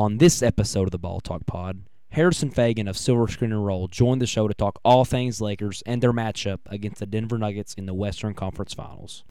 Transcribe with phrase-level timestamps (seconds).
[0.00, 1.82] On this episode of the Ball Talk Pod,
[2.12, 5.82] Harrison Faigen of Silver Screen and Roll joined the show to talk all things Lakers
[5.84, 9.24] and their matchup against the Denver Nuggets in the Western Conference Finals.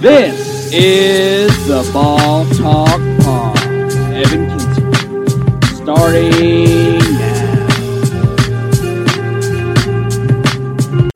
[0.00, 3.56] This is the Ball Talk Pod.
[4.12, 5.84] Evan Kinser.
[5.84, 7.58] Starting now.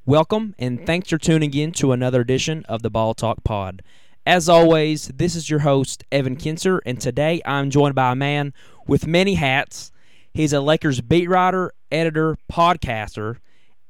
[0.07, 3.83] Welcome and thanks for tuning in to another edition of the Ball Talk Pod.
[4.25, 8.55] As always, this is your host, Evan Kinser, and today I'm joined by a man
[8.87, 9.91] with many hats.
[10.33, 13.39] He's a Lakers beat writer, editor, podcaster,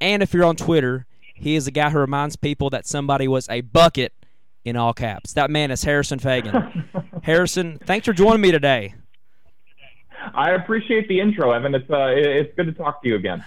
[0.01, 1.05] and if you're on Twitter,
[1.35, 4.11] he is the guy who reminds people that somebody was a bucket
[4.65, 5.33] in all caps.
[5.33, 6.83] That man is Harrison Faigen.
[7.23, 8.95] Harrison, thanks for joining me today.
[10.33, 11.75] I appreciate the intro, Evan.
[11.75, 13.45] It's uh, it's good to talk to you again.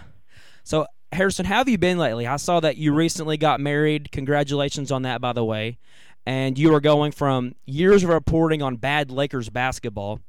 [0.63, 2.29] So, Harrison, how have you been lately?
[2.29, 4.13] I saw that you recently got married.
[4.13, 5.79] Congratulations on that, by the way
[6.27, 10.21] and you are going from years of reporting on bad Lakers basketball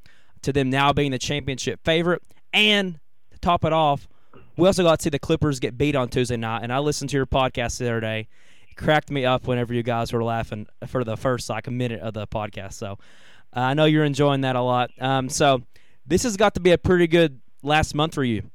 [0.43, 2.21] to them now being the championship favorite.
[2.53, 2.99] And
[3.31, 4.07] to top it off,
[4.55, 6.61] we also got to see the Clippers get beat on Tuesday night.
[6.63, 8.27] And I listened to your podcast the other day.
[8.69, 12.01] It cracked me up whenever you guys were laughing for the first like a minute
[12.01, 12.73] of the podcast.
[12.73, 12.97] So
[13.55, 14.91] uh, I know you're enjoying that a lot.
[14.99, 15.63] Um, so
[16.05, 18.49] this has got to be a pretty good last month for you.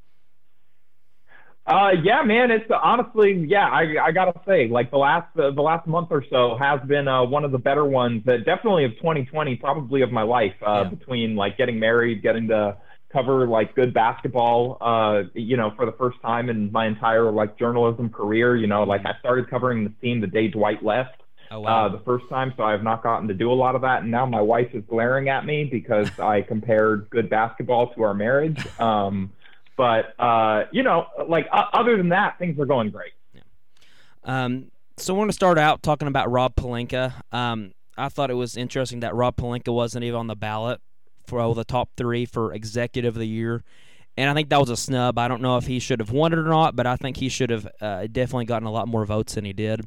[1.64, 2.50] Uh, yeah, man.
[2.50, 3.68] It's uh, honestly, yeah.
[3.68, 7.06] I, I gotta say, like the last uh, the last month or so has been
[7.06, 8.22] uh, one of the better ones.
[8.24, 10.54] That definitely of 2020, probably of my life.
[10.60, 10.90] Uh, yeah.
[10.90, 12.76] Between like getting married, getting to
[13.12, 17.56] cover like good basketball, uh, you know, for the first time in my entire like
[17.58, 18.56] journalism career.
[18.56, 21.22] You know, like I started covering the team the day Dwight left.
[21.52, 21.84] Oh, wow.
[21.84, 24.02] uh, the first time, so I have not gotten to do a lot of that.
[24.02, 28.14] And now my wife is glaring at me because I compared good basketball to our
[28.14, 28.66] marriage.
[28.80, 29.30] Um,
[29.76, 33.12] but uh, you know, like uh, other than that, things are going great.
[33.34, 33.42] Yeah.
[34.24, 37.12] Um, so I want to start out talking about Rob Pelinka.
[37.32, 40.80] Um, I thought it was interesting that Rob Pelinka wasn't even on the ballot
[41.26, 43.64] for oh, the top three for Executive of the Year.
[44.16, 45.18] And I think that was a snub.
[45.18, 47.28] I don't know if he should have won it or not, but I think he
[47.28, 49.86] should have uh, definitely gotten a lot more votes than he did.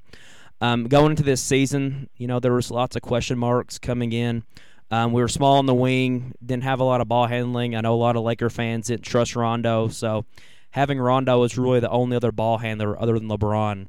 [0.62, 4.44] Um, going into this season, you know, there was lots of question marks coming in.
[4.92, 7.76] Um, we were small on the wing, didn't have a lot of ball handling.
[7.76, 10.26] I know a lot of Laker fans didn't trust Rondo, so
[10.72, 13.88] having Rondo was really the only other ball handler other than LeBron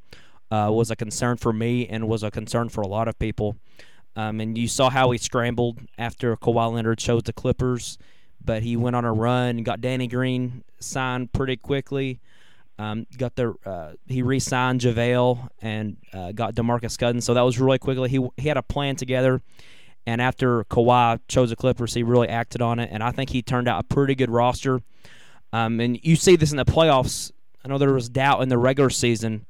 [0.51, 3.57] uh, was a concern for me and was a concern for a lot of people.
[4.15, 7.99] Um, and you saw how he scrambled after Kawhi Leonard chose the Clippers,
[8.43, 12.21] but he went on a run got Danny Green signed pretty quickly.
[12.79, 17.59] Um, got the uh, he re-signed JaVale and uh, got Demarcus Cousins, so that was
[17.59, 18.09] really quickly.
[18.09, 19.43] He he had a plan together
[20.07, 23.43] and after Kawhi chose the Clippers, he really acted on it, and I think he
[23.43, 24.81] turned out a pretty good roster.
[25.53, 27.33] Um, and you see this in the playoffs.
[27.65, 29.47] I know there was doubt in the regular season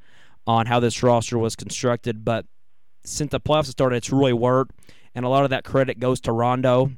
[0.47, 2.47] on how this roster was constructed, but
[3.05, 4.73] since the playoffs started, it's really worked,
[5.15, 6.91] and a lot of that credit goes to Rondo.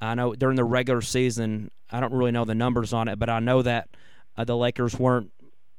[0.00, 3.28] I know during the regular season, I don't really know the numbers on it, but
[3.28, 3.88] I know that
[4.36, 5.30] uh, the Lakers weren't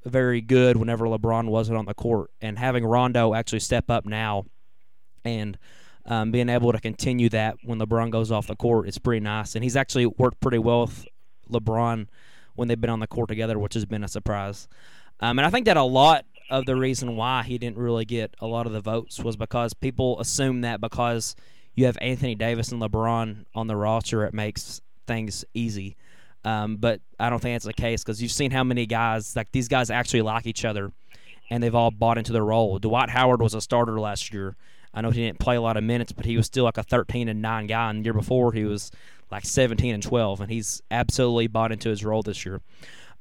[0.06, 4.46] very good whenever LeBron wasn't on the court, and having Rondo actually step up now
[5.26, 5.58] and
[6.06, 9.56] um, being able to continue that when LeBron goes off the court is pretty nice.
[9.56, 11.06] And he's actually worked pretty well with
[11.50, 12.08] LeBron
[12.56, 14.68] when they've been on the court together, which has been a surprise.
[15.19, 18.36] Um, and I think that a lot of the reason why he didn't really get
[18.40, 21.36] a lot of the votes was because people assume that because
[21.75, 25.96] you have Anthony Davis and LeBron on the roster, it makes things easy.
[26.46, 29.52] Um, but I don't think that's the case because you've seen how many guys, like
[29.52, 30.92] these guys actually like each other
[31.50, 32.78] and they've all bought into their role.
[32.80, 34.56] Dwight Howard was a starter last year.
[34.94, 36.84] I know he didn't play a lot of minutes, but he was still like a
[36.84, 37.90] 13 and 9 guy.
[37.90, 38.92] And the year before, he was
[39.31, 42.62] like 17 and 12, and he's absolutely bought into his role this year.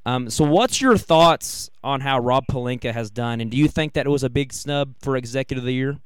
[0.04, 3.92] Um, so, what's your thoughts on how Rob Pelinka has done, and do you think
[3.92, 5.98] that it was a big snub for Executive of the Year?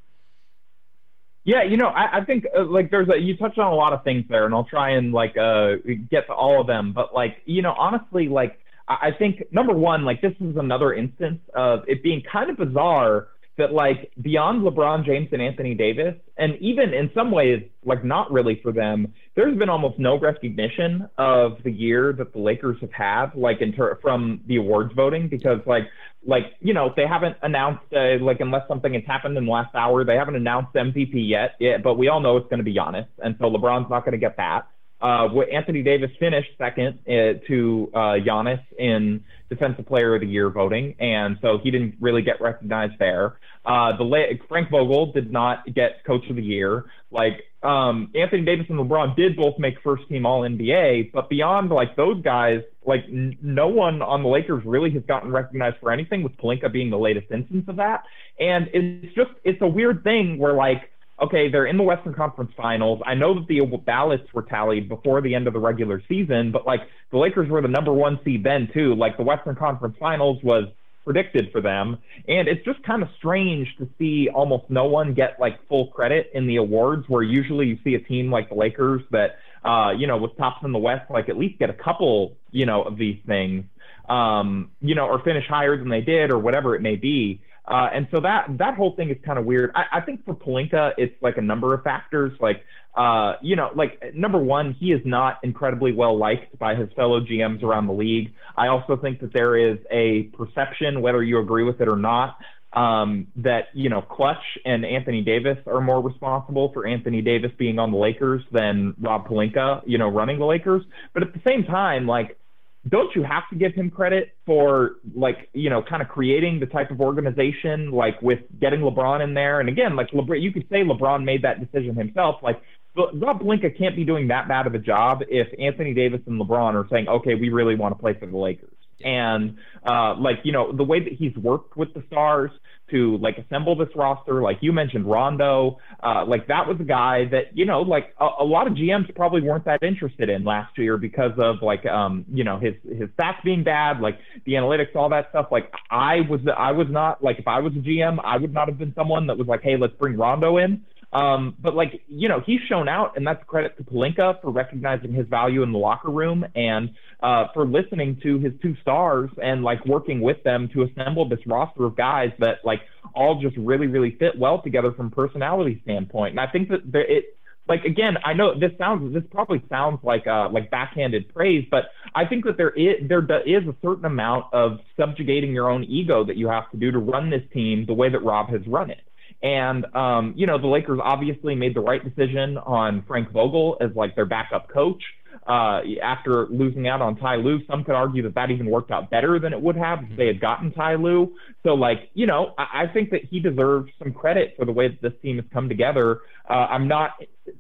[1.45, 3.93] Yeah, you know, I, I think uh, like there's a you touched on a lot
[3.93, 5.77] of things there, and I'll try and like uh,
[6.11, 6.93] get to all of them.
[6.93, 10.93] But like, you know, honestly, like I, I think number one, like this is another
[10.93, 13.29] instance of it being kind of bizarre
[13.59, 18.31] that like beyond LeBron James and Anthony Davis, and even in some ways, like not
[18.31, 22.93] really for them, there's been almost no recognition of the year that the Lakers have
[22.93, 25.85] had, like in ter- from the awards voting, because like
[26.27, 29.75] like you know they haven't announced uh, like unless something has happened in the last
[29.75, 31.53] hour, they haven't announced MVP yet.
[31.59, 34.13] Yeah, but we all know it's going to be Giannis, and so LeBron's not going
[34.13, 34.69] to get that.
[35.01, 40.49] Uh, Anthony Davis finished second uh, to uh, Giannis in Defensive Player of the Year
[40.49, 43.39] voting, and so he didn't really get recognized there.
[43.65, 46.87] Uh, the Frank Vogel did not get Coach of the Year.
[47.11, 51.71] Like um, Anthony Davis and LeBron did both make First Team All NBA, but beyond
[51.71, 55.93] like those guys, like n- no one on the Lakers really has gotten recognized for
[55.93, 56.23] anything.
[56.23, 58.05] With Pelinka being the latest instance of that,
[58.41, 60.91] and it's just it's a weird thing where like
[61.23, 63.01] okay, they're in the Western Conference Finals.
[63.07, 66.67] I know that the ballots were tallied before the end of the regular season, but
[66.67, 66.81] like
[67.11, 68.95] the Lakers were the number one seed then too.
[68.95, 70.65] Like the Western Conference Finals was
[71.05, 71.99] predicted for them.
[72.27, 76.31] And it's just kind of strange to see almost no one get like full credit
[76.35, 79.37] in the awards where usually you see a team like the Lakers that
[79.67, 82.67] uh, you know, with tops in the West, like at least get a couple, you
[82.67, 83.65] know, of these things,
[84.09, 87.41] um, you know, or finish higher than they did or whatever it may be.
[87.69, 89.73] Uh, and so that that whole thing is kind of weird.
[89.75, 92.33] I, I think for Pelinka, it's like a number of factors.
[92.41, 92.63] Like,
[92.95, 97.21] uh, you know, like number one, he is not incredibly well liked by his fellow
[97.21, 98.33] GMs around the league.
[98.57, 102.39] I also think that there is a perception, whether you agree with it or not,
[102.73, 107.81] um, that you know Klutch and Anthony Davis are more responsible for Anthony Davis being
[107.81, 110.83] on the Lakers than Rob Pelinka, you know, running the Lakers.
[111.15, 112.39] But at the same time, like
[112.89, 116.67] don't you have to give him credit for like you know kind of creating the
[116.67, 119.61] type of organization like with getting LeBron in there?
[119.61, 122.61] And again like LeBron you could say LeBron made that decision himself like
[122.97, 126.75] Rob Pelinka can't be doing that bad of a job if Anthony Davis and LeBron
[126.75, 128.73] are saying okay we really want to play for the Lakers.
[129.05, 132.51] And uh, like you know the way that he's worked with the stars
[132.91, 137.25] to like assemble this roster, like you mentioned Rondo, uh, like that was a guy
[137.31, 140.77] that you know like a, a, lot of GMs probably weren't that interested in last
[140.79, 144.95] year because of like um you know his his stats being bad, like the analytics,
[144.95, 145.49] all that stuff.
[145.51, 148.69] Like I was I was not like if I was a GM, I would not
[148.69, 150.83] have been someone that was like hey let's bring Rondo in.
[151.17, 155.15] Um, but like you know, he's shown out, and that's credit to Pelinka for recognizing
[155.15, 156.91] his value in the locker room and
[157.23, 161.39] uh, for listening to his two stars and like working with them to assemble this
[161.47, 162.81] roster of guys that like
[163.15, 166.33] all just really really fit well together from personality standpoint.
[166.33, 170.01] And I think that there, it like again, I know this sounds this probably sounds
[170.03, 171.85] like uh like backhanded praise, but
[172.15, 176.27] I think that there is there is a certain amount of subjugating your own ego
[176.27, 178.91] that you have to do to run this team the way that Rob has run
[178.91, 179.01] it.
[179.43, 183.91] And um, you know, the Lakers obviously made the right decision on Frank Vogel as
[183.95, 185.03] like their backup coach.
[185.47, 189.11] Uh, after losing out on Ty Lue, some could argue that that even worked out
[189.11, 191.35] better than it would have if they had gotten Ty Lue.
[191.63, 194.89] So, like, you know, I, I think that he deserves some credit for the way
[194.89, 196.23] that this team has come together.
[196.49, 197.11] Uh, I'm not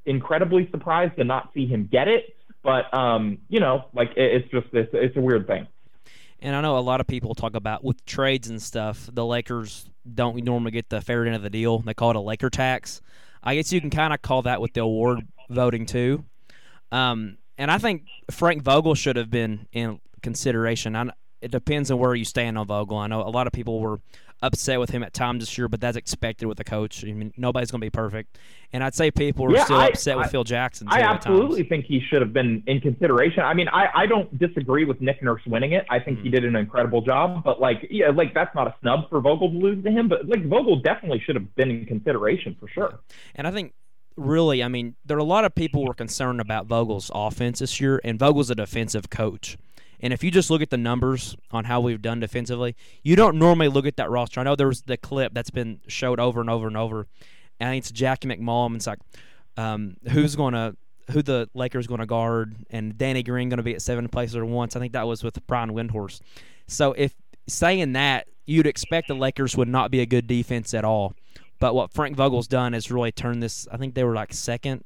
[0.05, 4.51] incredibly surprised to not see him get it, but um, you know, like, it, it's
[4.51, 5.69] just it's, it's a weird thing.
[6.41, 9.89] And I know a lot of people talk about with trades and stuff, the Lakers
[10.15, 11.79] don't normally get the fair end of the deal.
[11.79, 13.01] They call it a Laker tax.
[13.43, 16.25] I guess you can kind of call that with the award voting too.
[16.93, 20.95] Um, and I think Frank Vogel should have been in consideration.
[20.95, 21.11] I,
[21.41, 22.99] it depends on where you stand on Vogel.
[22.99, 24.01] I know a lot of people were
[24.43, 27.05] upset with him at times this year, but that's expected with a coach.
[27.05, 28.39] I mean, nobody's going to be perfect.
[28.73, 30.89] And I'd say people are yeah, still I, upset with Phil Jackson.
[30.91, 33.41] I absolutely think he should have been in consideration.
[33.41, 35.87] I mean, I, I don't disagree with Nick Nurse winning it.
[35.91, 36.25] I think mm-hmm.
[36.25, 39.51] he did an incredible job, but like, yeah, like that's not a snub for Vogel
[39.51, 43.01] to lose to him, but like Vogel definitely should have been in consideration for sure.
[43.35, 43.73] And I think
[44.17, 47.61] really, I mean, there are a lot of people who were concerned about Vogel's offense
[47.61, 49.57] this year, and Vogel's a defensive coach.
[50.01, 53.39] And if you just look at the numbers on how we've done defensively, you don't
[53.39, 54.41] normally look at that roster.
[54.41, 57.07] I know there's the clip that's been showed over and over and over.
[57.59, 58.77] And it's Jackie MacMullan.
[58.77, 58.99] It's like,
[59.57, 60.77] um, who's going to,
[61.11, 64.37] who the Lakers going to guard, and Danny Green going to be at seven places
[64.37, 64.77] at once.
[64.77, 66.21] I think that was with Brian Windhorst.
[66.67, 67.15] So if
[67.47, 71.15] saying that, you'd expect the Lakers would not be a good defense at all.
[71.59, 73.67] But what Frank Vogel's done is really turned this.
[73.73, 74.85] I think they were like second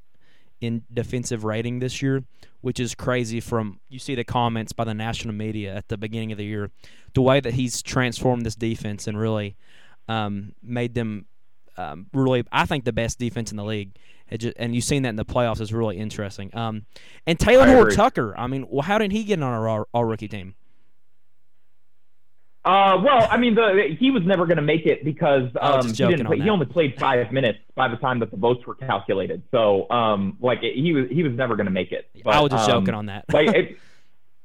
[0.60, 2.24] in defensive rating this year,
[2.60, 3.40] which is crazy.
[3.40, 6.70] From you see the comments by the national media at the beginning of the year,
[7.14, 9.56] the way that he's transformed this defense and really
[10.08, 11.26] um, made them
[11.76, 13.96] um, really, I think, the best defense in the league.
[14.36, 16.54] Just, and you've seen that in the playoffs is really interesting.
[16.54, 16.86] Um,
[17.26, 20.54] and Talen Horton-Tucker, I mean, well, how did he get on our all rookie team?
[22.62, 25.92] Uh, well, I mean, the, he was never going to make it because um, he
[25.92, 26.26] didn't.
[26.26, 29.42] Play, he only played five minutes by the time that the votes were calculated.
[29.50, 32.10] So, um, like he was he was never going to make it.
[32.22, 33.24] But, I was just um, joking on that.
[33.32, 33.78] like, it,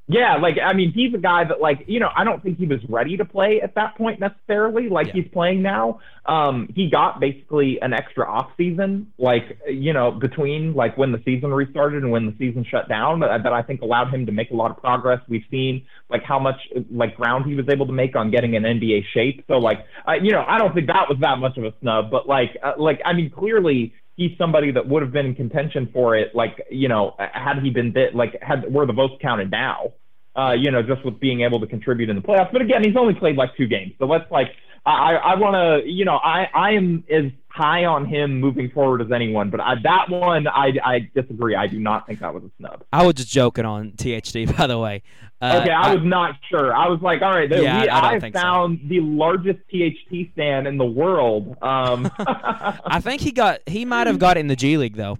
[0.07, 2.67] yeah, like I mean, he's a guy that like you know I don't think he
[2.67, 4.87] was ready to play at that point necessarily.
[4.87, 5.13] Like yeah.
[5.13, 5.99] he's playing now.
[6.27, 11.19] Um, he got basically an extra off season, like you know between like when the
[11.25, 14.31] season restarted and when the season shut down, that, that I think allowed him to
[14.31, 15.21] make a lot of progress.
[15.27, 16.59] We've seen like how much
[16.91, 19.43] like ground he was able to make on getting an NBA shape.
[19.47, 22.11] So like uh, you know I don't think that was that much of a snub,
[22.11, 25.89] but like uh, like I mean clearly he's somebody that would have been in contention
[25.93, 29.51] for it, like, you know, had he been bit, like, had were the votes counted
[29.51, 29.93] now,
[30.35, 32.51] uh, you know, just with being able to contribute in the playoffs.
[32.51, 33.93] But again, he's only played like two games.
[33.99, 34.47] So let's like,
[34.85, 39.01] I I want to you know I I am as high on him moving forward
[39.01, 41.55] as anyone, but I, that one I I disagree.
[41.55, 42.83] I do not think that was a snub.
[42.91, 45.03] I was just joking on THT, by the way.
[45.41, 46.73] Uh, okay, I, I, was not sure.
[46.73, 48.87] I was like, all right, yeah, we, I, I found so.
[48.87, 51.57] the largest THT stand in the world.
[51.61, 55.17] Um, I think he got he might have got it in the G League though.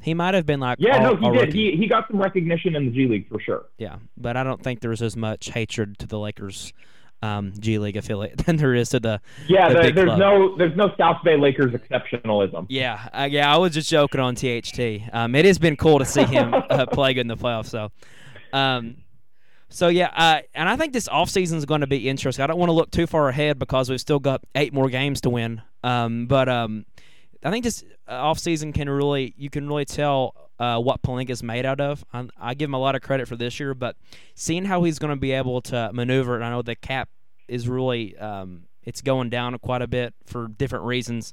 [0.00, 1.52] He might have been like yeah, all, no, he did.
[1.52, 3.66] He he got some recognition in the G League for sure.
[3.78, 6.72] Yeah, but I don't think there was as much hatred to the Lakers
[7.22, 9.68] um, G League affiliate than there is to the yeah.
[9.68, 10.18] The the, there's club.
[10.18, 12.66] no there's no South Bay Lakers exceptionalism.
[12.68, 13.52] Yeah, uh, yeah.
[13.52, 14.80] I was just joking on THT.
[15.12, 17.66] Um, it has been cool to see him uh, play good in the playoffs.
[17.66, 17.90] So,
[18.52, 18.96] um,
[19.68, 22.42] so yeah, uh, and I think this offseason is going to be interesting.
[22.42, 25.20] I don't want to look too far ahead because we've still got eight more games
[25.22, 25.62] to win.
[25.82, 26.86] Um, but um,
[27.42, 31.66] I think this uh, offseason can really you can really tell uh, what Pelinka's made
[31.66, 32.04] out of.
[32.12, 33.96] I, I, give him a lot of credit for this year, but
[34.34, 37.08] seeing how he's going to be able to maneuver, and I know the cap
[37.48, 41.32] is really um, it's going down quite a bit for different reasons.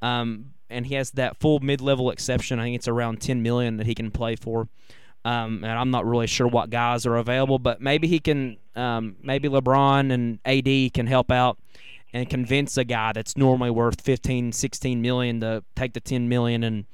[0.00, 2.58] Um, and he has that full mid-level exception.
[2.58, 4.68] I think it's around 10 million that he can play for.
[5.24, 9.16] Um, and I'm not really sure what guys are available, but maybe he can, um,
[9.22, 11.58] maybe LeBron and AD can help out
[12.12, 16.62] and convince a guy that's normally worth 15, 16 million to take the 10 million
[16.62, 16.84] and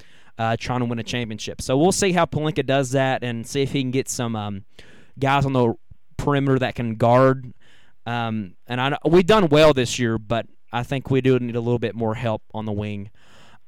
[0.42, 1.62] uh, trying to win a championship.
[1.62, 4.64] So we'll see how Pelinka does that and see if he can get some um,
[5.16, 5.74] guys on the
[6.16, 7.52] perimeter that can guard.
[8.06, 11.60] Um, and I we've done well this year, but I think we do need a
[11.60, 13.10] little bit more help on the wing.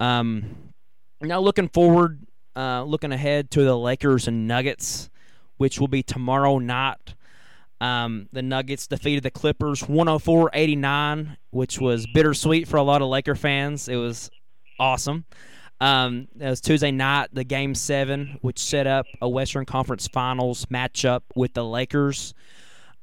[0.00, 0.73] Um,
[1.21, 2.26] now looking forward,
[2.57, 5.11] uh, looking ahead to the Lakers and Nuggets,
[5.59, 7.14] which will be tomorrow night.
[7.81, 13.37] Um, the Nuggets defeated the Clippers 104-89, which was bittersweet for a lot of Laker
[13.37, 13.88] fans.
[13.88, 14.28] It was
[14.81, 15.25] awesome.
[15.81, 20.66] Um, it was Tuesday night, the Game Seven, which set up a Western Conference Finals
[20.66, 22.35] matchup with the Lakers.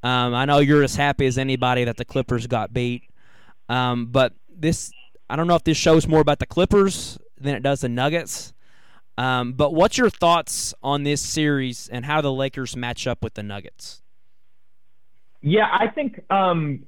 [0.03, 3.03] Um, I know you're as happy as anybody that the Clippers got beat,
[3.69, 4.91] um, but this
[5.29, 8.53] I don't know if this shows more about the Clippers than it does the Nuggets.
[9.17, 13.35] Um, but what's your thoughts on this series and how the Lakers match up with
[13.35, 14.01] the Nuggets?
[15.41, 16.85] Yeah, I think um,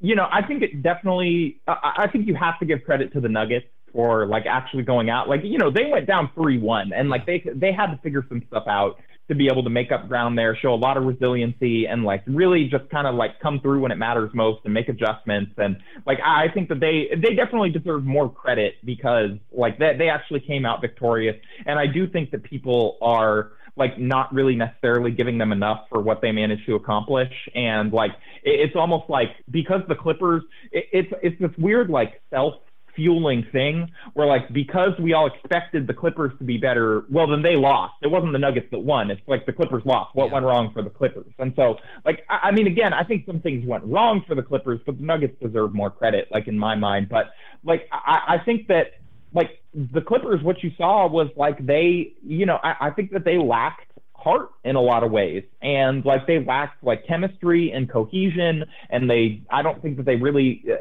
[0.00, 1.60] you know I think it definitely.
[1.66, 5.28] I think you have to give credit to the Nuggets for like actually going out.
[5.28, 8.24] Like you know they went down three one and like they they had to figure
[8.28, 8.98] some stuff out
[9.30, 12.20] to be able to make up ground there, show a lot of resiliency, and like
[12.26, 15.52] really just kind of like come through when it matters most and make adjustments.
[15.56, 20.08] And like I think that they they definitely deserve more credit because like they they
[20.08, 21.36] actually came out victorious.
[21.64, 26.02] And I do think that people are like not really necessarily giving them enough for
[26.02, 27.32] what they managed to accomplish.
[27.54, 28.10] And like
[28.42, 30.42] it, it's almost like because the Clippers,
[30.72, 32.54] it, it's it's this weird like self
[33.00, 37.42] fueling thing where like because we all expected the Clippers to be better, well then
[37.42, 37.94] they lost.
[38.02, 39.10] It wasn't the Nuggets that won.
[39.10, 40.14] It's like the Clippers lost.
[40.14, 40.34] What yeah.
[40.34, 41.32] went wrong for the Clippers?
[41.38, 44.42] And so like I, I mean again, I think some things went wrong for the
[44.42, 47.08] Clippers, but the Nuggets deserve more credit, like in my mind.
[47.08, 47.30] But
[47.64, 48.98] like I, I think that
[49.32, 53.24] like the Clippers, what you saw was like they, you know, I, I think that
[53.24, 53.86] they lacked
[54.20, 59.08] heart in a lot of ways and like they lacked like chemistry and cohesion and
[59.08, 60.76] they i don't think that they really uh,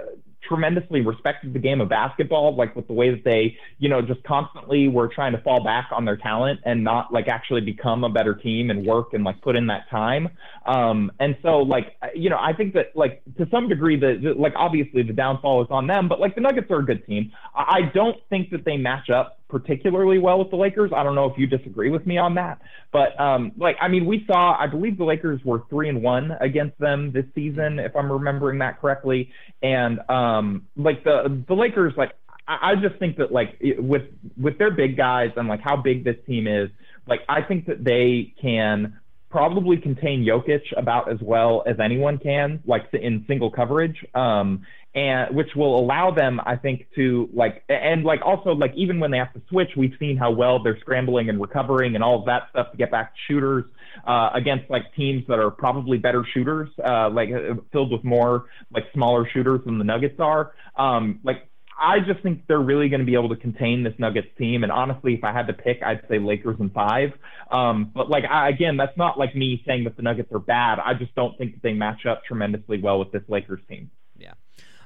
[0.49, 4.21] tremendously respected the game of basketball, like with the way that they, you know, just
[4.23, 8.09] constantly were trying to fall back on their talent and not like actually become a
[8.09, 10.27] better team and work and like put in that time.
[10.65, 14.53] Um, and so like, you know, I think that like to some degree the like
[14.55, 17.31] obviously the downfall is on them, but like the Nuggets are a good team.
[17.55, 20.91] I don't think that they match up particularly well with the Lakers.
[20.95, 22.61] I don't know if you disagree with me on that,
[22.93, 26.31] but um, like I mean, we saw I believe the Lakers were three and one
[26.39, 31.93] against them this season, if I'm remembering that correctly, and um, like the the Lakers
[31.97, 32.13] like.
[32.47, 34.03] I, I just think that like with
[34.41, 36.69] with their big guys and like how big this team is,
[37.07, 42.61] like I think that they can probably contain Jokic about as well as anyone can,
[42.65, 44.03] like in single coverage.
[44.15, 44.65] Um,
[44.95, 49.11] and which will allow them, I think, to like and like also like even when
[49.11, 52.25] they have to switch, we've seen how well they're scrambling and recovering and all of
[52.25, 53.65] that stuff to get back shooters
[54.07, 58.45] uh, against like teams that are probably better shooters, uh, like uh, filled with more
[58.73, 60.53] like smaller shooters than the Nuggets are.
[60.75, 64.27] Um, like I just think they're really going to be able to contain this Nuggets
[64.37, 64.63] team.
[64.63, 67.11] And honestly, if I had to pick, I'd say Lakers in five.
[67.51, 70.79] Um, but like I, again, that's not like me saying that the Nuggets are bad.
[70.83, 73.91] I just don't think that they match up tremendously well with this Lakers team.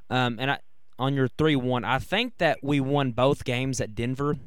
[0.10, 0.60] Um, and I,
[1.00, 4.38] on your three one, I think that we won both games at Denver,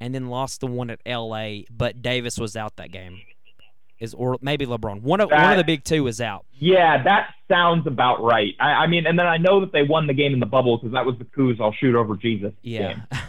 [0.00, 1.66] and then lost the one at L.A.
[1.70, 3.20] But Davis was out that game,
[3.98, 5.02] is or maybe LeBron.
[5.02, 6.44] One of that, one of the big two is out.
[6.52, 8.54] Yeah, that sounds about right.
[8.60, 10.78] I, I mean, and then I know that they won the game in the bubble
[10.78, 12.52] because that was the Kuz I'll shoot over Jesus.
[12.62, 12.94] Yeah.
[12.94, 13.02] Game.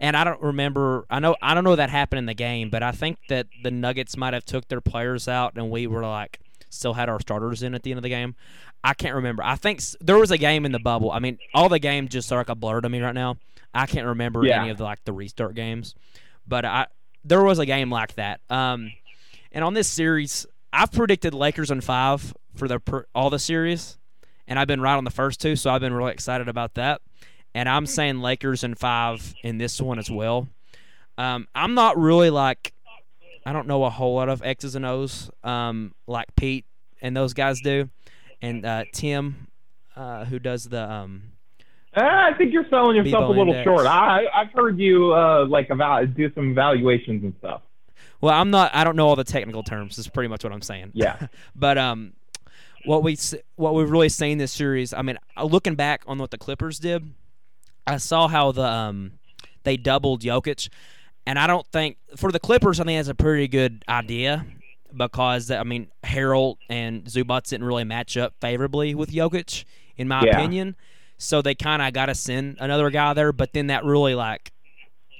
[0.00, 1.06] and I don't remember.
[1.10, 3.70] I know I don't know that happened in the game, but I think that the
[3.70, 7.62] Nuggets might have took their players out, and we were like still had our starters
[7.62, 8.34] in at the end of the game.
[8.82, 9.42] I can't remember.
[9.44, 11.10] I think there was a game in the bubble.
[11.12, 13.36] I mean, all the games just are like a blur to me right now.
[13.74, 14.62] I can't remember Yeah.
[14.62, 15.94] any of the like the restart games,
[16.46, 16.86] but I
[17.24, 18.40] there was a game like that.
[18.48, 18.92] Um,
[19.52, 23.98] and on this series, I've predicted Lakers in five for the per, all the series,
[24.48, 27.02] and I've been right on the first two, so I've been really excited about that.
[27.54, 30.48] And I'm saying Lakers in five in this one as well.
[31.18, 32.72] Um, I'm not really like
[33.46, 36.64] I don't know a whole lot of X's and O's um, like Pete
[37.02, 37.88] and those guys do,
[38.42, 39.48] and uh, Tim,
[39.96, 41.22] uh, who does the um,
[41.96, 43.64] Uh, I think you're selling yourself a little index.
[43.64, 43.86] short.
[43.86, 47.62] I I've heard you uh like eval- do some evaluations and stuff.
[48.20, 48.70] well, I'm not.
[48.74, 49.98] I don't know all the technical terms.
[49.98, 50.90] Is pretty much what I'm saying.
[50.94, 51.26] Yeah.
[51.56, 52.12] But um,
[52.84, 53.16] what we
[53.56, 54.92] what we've really seen this series.
[54.92, 57.12] I mean, uh, looking back on what the Clippers did,
[57.86, 59.12] I saw how the um
[59.64, 60.68] they doubled Jokic,
[61.26, 64.44] and I don't think for the Clippers, I think that's a pretty good idea
[64.96, 69.64] because I mean Harrell and Zubac didn't really match up favorably with Jokic,
[69.96, 70.38] in my Yeah.
[70.38, 70.76] opinion.
[71.18, 74.52] So they kind of got to send another guy there, but then that really like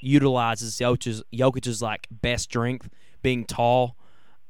[0.00, 2.88] utilizes Jokic's, Jokic's like best strength,
[3.22, 3.96] being tall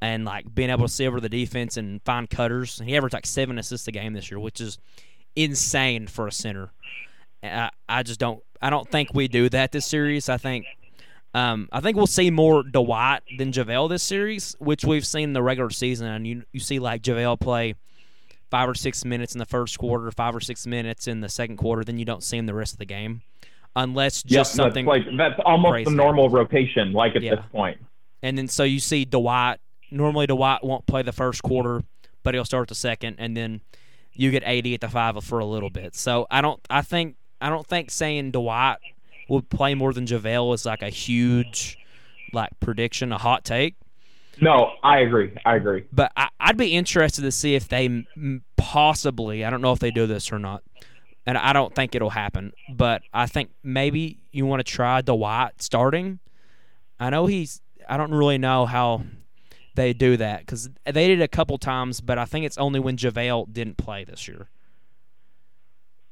[0.01, 2.79] and like being able to see over the defense and find cutters.
[2.81, 4.79] And he averaged like seven assists a game this year, which is
[5.37, 6.71] insane for a center.
[7.43, 8.43] I, I just don't.
[8.63, 10.29] I don't think we do that this series.
[10.29, 10.67] I think.
[11.33, 15.33] Um, I think we'll see more Dwight than JaVale this series, which we've seen in
[15.33, 16.09] the regular season.
[16.09, 17.75] And you you see like JaVale play
[18.51, 21.57] five or six minutes in the first quarter, five or six minutes in the second
[21.57, 23.23] quarter, then you don't see him the rest of the game,
[23.77, 25.91] unless Yep, just something that's like that's almost crazy.
[25.91, 27.37] the normal rotation, like at Yeah.
[27.37, 27.79] this point.
[28.23, 29.59] and then so you see Dwight.
[29.93, 31.83] Normally Dwight won't play the first quarter,
[32.25, 33.61] but he'll start the second, and then
[34.13, 35.95] you get AD at the five for a little bit.
[35.95, 36.61] So I don't.
[36.69, 38.79] I think I don't think saying Dwight
[39.31, 41.79] will play more than JaVale is like a huge
[42.33, 43.77] like prediction, a hot take.
[44.41, 45.37] No, I agree.
[45.45, 45.85] I agree.
[45.93, 48.05] But I, I'd be interested to see if they
[48.57, 49.45] possibly.
[49.45, 50.63] I don't know if they do this or not,
[51.27, 52.53] and I don't think it'll happen.
[52.69, 56.19] But I think maybe you want to try Dwight starting.
[56.99, 57.61] I know he's.
[57.89, 59.05] I don't really know how
[59.75, 62.81] they do that because they did it a couple times, but I think it's only
[62.81, 64.49] when JaVale didn't play this year.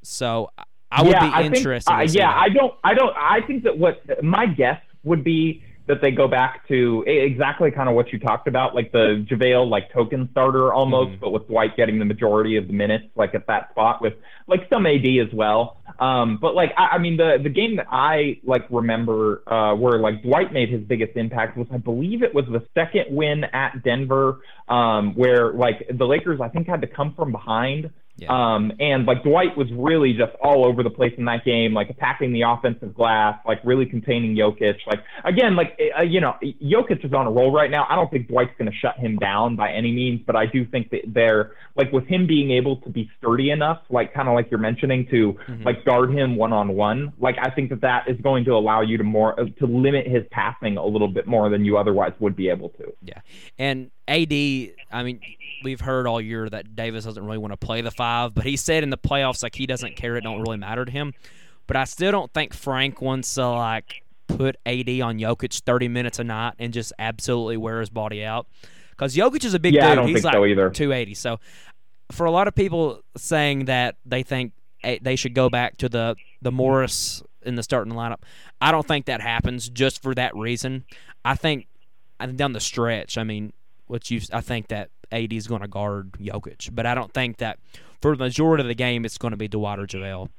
[0.03, 0.51] So
[0.91, 2.37] I- would yeah, be I think- uh, yeah, that.
[2.37, 2.73] I don't.
[2.83, 3.15] I don't.
[3.15, 7.89] I think that what my guess would be that they go back to exactly kind
[7.89, 11.19] of what you talked about, like the JaVale like token starter almost, Mhm.
[11.19, 14.13] but with Dwight getting the majority of the minutes, like at that spot with
[14.45, 15.77] like some AD as well.
[15.99, 19.97] Um, but like I, I mean, the the game that I like remember uh, where
[19.97, 23.81] like Dwight made his biggest impact was I believe it was the second win at
[23.83, 27.89] Denver, um, where like the Lakers I think had to come from behind.
[28.21, 28.27] Yeah.
[28.55, 31.89] Um, and like Dwight was really just all over the place in that game, like
[31.89, 34.75] attacking the offensive glass, like really containing Jokic.
[34.87, 37.85] Like again, like uh, you know, Jokic is on a roll right now.
[37.89, 40.65] I don't think Dwight's going to shut him down by any means, but I do
[40.65, 44.35] think that they're like with him being able to be sturdy enough, like kind of
[44.35, 45.65] like you're mentioning, to Mhm.
[45.65, 47.13] like guard him one on one.
[47.19, 50.07] Like I think that that is going to allow you to more uh, to limit
[50.07, 52.93] his passing a little bit more than you otherwise would be able to.
[53.01, 53.19] Yeah,
[53.57, 54.33] and AD,
[54.91, 55.21] I mean,
[55.63, 58.57] we've heard all year that Davis doesn't really want to play the five, but he
[58.57, 60.15] said in the playoffs like he doesn't care.
[60.17, 61.13] It don't really matter to him.
[61.67, 66.19] But I still don't think Frank wants to like put AD on Jokic 30 minutes
[66.19, 68.47] a night and just absolutely wear his body out.
[68.91, 70.09] Because Jokic is a big Yeah, dude.
[70.09, 70.69] He's like so either.
[70.69, 71.13] 280.
[71.13, 71.39] So
[72.11, 74.53] for a lot of people saying that they think
[75.01, 78.19] they should go back to the the Morris in the starting lineup,
[78.59, 80.85] I don't think that happens just for that reason.
[81.23, 81.67] I think
[82.19, 83.53] I think down the stretch, I mean,
[83.89, 87.37] what you I think that AD is going to guard Jokic, but I don't think
[87.37, 87.59] that
[88.01, 90.29] for the majority of the game it's going to be Dwight or JaVale.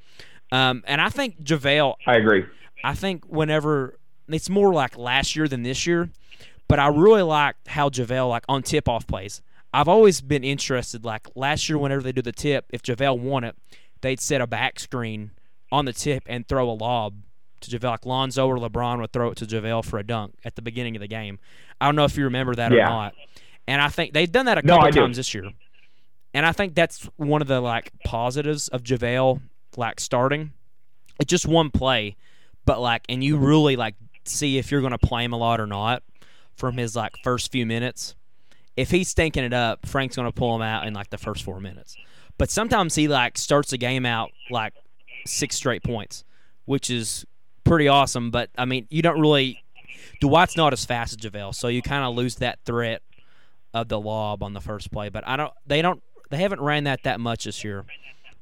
[0.52, 2.44] Um, and I think JaVale I agree.
[2.82, 6.08] I think whenever it's more like last year than this year,
[6.68, 9.42] but I really like how JaVale like on tip off plays.
[9.72, 11.04] I've always been interested.
[11.04, 13.56] Like last year, whenever they do the tip, if JaVale won it,
[14.00, 15.30] they'd set a back screen
[15.70, 17.14] on the tip and throw a lob
[17.60, 17.90] to JaVale.
[17.90, 20.96] Like Lonzo or LeBron would throw it to JaVale for a dunk at the beginning
[20.96, 21.38] of the game.
[21.80, 22.86] I don't know if you remember that Yeah.
[22.86, 23.14] or not.
[23.66, 25.00] And I think they've done that a couple do.
[25.00, 25.50] times this year.
[26.34, 29.40] And I think that's one of the like positives of JaVale
[29.76, 30.52] like starting.
[31.20, 32.16] It's just one play,
[32.64, 33.94] but like and you really like
[34.24, 36.02] see if you're gonna play him a lot or not
[36.56, 38.14] from his like first few minutes.
[38.76, 41.60] If he's stinking it up, Frank's gonna pull him out in like the first four
[41.60, 41.96] minutes.
[42.38, 44.72] But sometimes he like starts the game out like
[45.26, 46.24] six straight points,
[46.64, 47.26] which is
[47.64, 48.30] pretty awesome.
[48.30, 49.62] But I mean, you don't really
[50.20, 53.02] Dwight's not as fast as JaVale, so you kind of lose that threat
[53.74, 55.08] of the lob on the first play.
[55.08, 55.52] But I don't.
[55.66, 56.02] They don't.
[56.30, 57.84] They haven't ran that that much this year.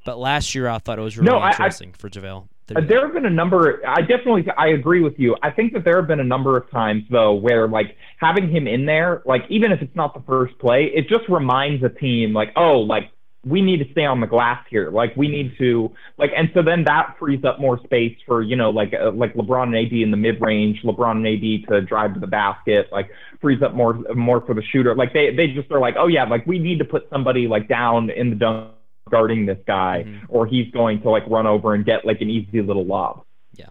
[0.05, 2.49] But last year, I thought it was really No, I- I- interesting for JaVale.
[2.77, 3.81] Uh, there have been a number.
[3.89, 5.35] I definitely, I agree with you.
[5.43, 8.67] I think that there have been a number of times though where like having him
[8.69, 12.35] in there, like even if it's not the first play, it just reminds a team
[12.35, 13.11] like, oh, like
[13.45, 14.91] we need to stay on the glass here.
[14.91, 18.57] Like we need to like, and so then that frees up more space for you
[18.57, 21.81] know like uh, like LeBron and AD in the mid range, LeBron and AD to
[21.87, 24.95] drive to the basket, like frees up more more for the shooter.
[24.95, 27.69] Like they they just are like, oh yeah, like we need to put somebody like
[27.69, 28.73] down in the dunk
[29.11, 30.27] guarding this guy, mm-hmm.
[30.29, 33.25] or he's going to like run over and get like an easy little lob.
[33.55, 33.69] Yeah,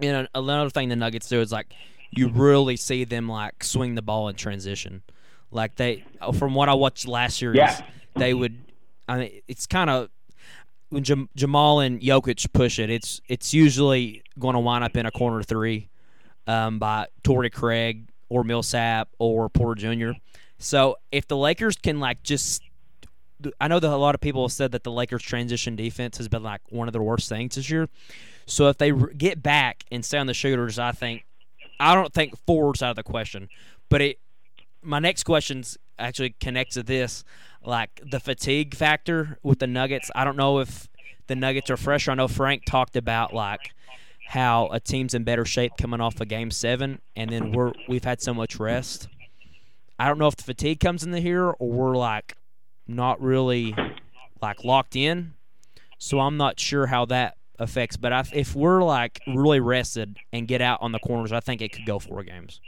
[0.00, 1.72] and another thing the Nuggets do is like
[2.10, 5.02] you really see them like swing the ball in transition.
[5.50, 6.04] Like they,
[6.38, 7.80] from what I watched last year, yeah.
[8.14, 8.56] they would
[9.08, 10.08] I mean, it's kind of
[10.90, 15.06] when Jam- Jamal and Jokic push it, it's it's usually going to wind up in
[15.06, 15.88] a corner three
[16.46, 20.18] um, by Torrey Craig or Millsap or Porter Jr.
[20.58, 22.62] So if the Lakers can like just,
[23.60, 26.28] I know that a lot of people have said that the Lakers transition defense has
[26.28, 27.88] been like one of their worst things this year.
[28.46, 31.24] So if they get back and stay on the shooters, I think
[31.80, 33.48] I don't think forwards out of the question.
[33.88, 34.18] But it,
[34.82, 37.24] my next questions actually connects to this
[37.64, 40.10] like the fatigue factor with the Nuggets.
[40.14, 40.88] I don't know if
[41.28, 42.10] the Nuggets are fresher.
[42.10, 43.72] I know Frank talked about like
[44.28, 48.04] how a team's in better shape coming off of Game Seven, and then we're we've
[48.04, 49.08] had so much rest.
[49.98, 52.36] I don't know if the fatigue comes into here or we're like
[52.88, 53.74] not really
[54.40, 55.34] like locked in.
[55.98, 57.96] So I'm not sure how that affects.
[57.96, 61.62] But I, if we're like really rested and get out on the corners, I think
[61.62, 62.60] it could go four games.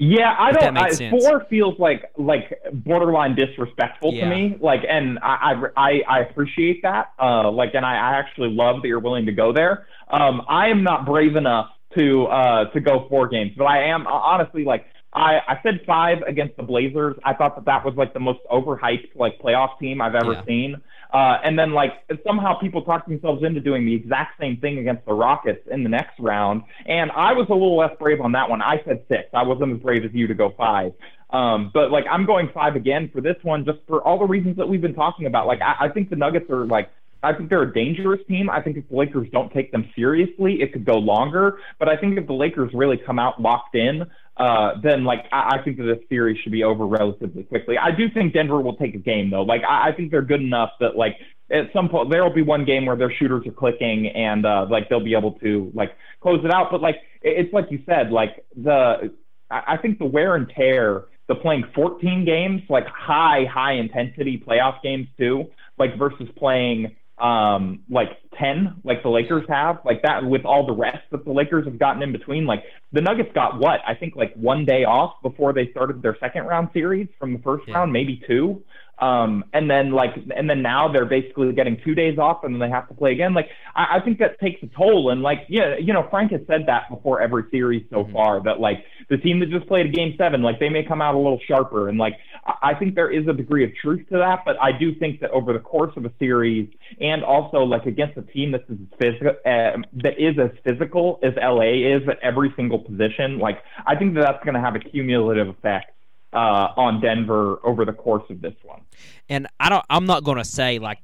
[0.00, 0.76] Yeah, I don't.
[0.76, 4.28] I, four feels like like borderline disrespectful yeah.
[4.28, 4.56] to me.
[4.60, 7.12] Like, and I I I appreciate that.
[7.20, 9.88] Uh, like, and I, I actually love that you're willing to go there.
[10.08, 14.06] Um, I am not brave enough to uh to go four games, but I am
[14.06, 17.16] honestly like I I said five against the Blazers.
[17.24, 20.44] I thought that that was like the most overhyped like playoff team I've ever yeah.
[20.44, 20.82] seen.
[21.12, 21.92] Uh, and then like
[22.26, 25.88] somehow people talked themselves into doing the exact same thing against the Rockets in the
[25.88, 26.62] next round.
[26.86, 28.60] And I was a little less brave on that one.
[28.60, 29.28] I said six.
[29.32, 30.92] I wasn't as brave as you to go five.
[31.30, 34.56] Um, but like I'm going five again for this one, just for all the reasons
[34.58, 35.46] that we've been talking about.
[35.46, 36.90] Like I, I think the Nuggets are like
[37.22, 38.48] I think they're a dangerous team.
[38.48, 41.58] I think if the Lakers don't take them seriously, it could go longer.
[41.78, 44.04] But I think if the Lakers really come out locked in,
[44.38, 47.76] uh, then like I, I think that this series should be over relatively quickly.
[47.76, 49.42] I do think Denver will take a game though.
[49.42, 51.16] Like I, I think they're good enough that like
[51.50, 54.66] at some point there will be one game where their shooters are clicking and uh,
[54.70, 56.68] like they'll be able to like close it out.
[56.70, 59.12] But like it's like you said, like the
[59.50, 64.82] I think the wear and tear, the playing 14 games, like high high intensity playoff
[64.82, 65.46] games too,
[65.78, 70.72] like versus playing um, like 10, like the Lakers have, like that with all the
[70.72, 72.46] rest that the Lakers have gotten in between.
[72.46, 73.80] Like the Nuggets got what?
[73.86, 77.38] I think like one day off before they started their second round series from the
[77.40, 77.74] first yeah.
[77.74, 78.62] round, maybe two.
[79.00, 82.60] Um, and then like, and then now they're basically getting two days off and then
[82.60, 83.32] they have to play again.
[83.32, 85.10] Like, I, I think that takes a toll.
[85.10, 88.12] And like, yeah, you know, Frank has said that before every series so mm-hmm.
[88.12, 91.00] far that like the team that just played a game seven, like they may come
[91.00, 91.88] out a little sharper.
[91.88, 92.14] And like,
[92.44, 95.20] I, I think there is a degree of truth to that, but I do think
[95.20, 96.68] that over the course of a series
[97.00, 101.34] and also like against a team that's as physical, uh, that is as physical as
[101.36, 104.80] LA is at every single position, like I think that that's going to have a
[104.80, 105.92] cumulative effect
[106.32, 108.80] uh, on Denver over the course of this one.
[109.28, 109.84] And I don't.
[109.88, 110.98] I'm not going to say like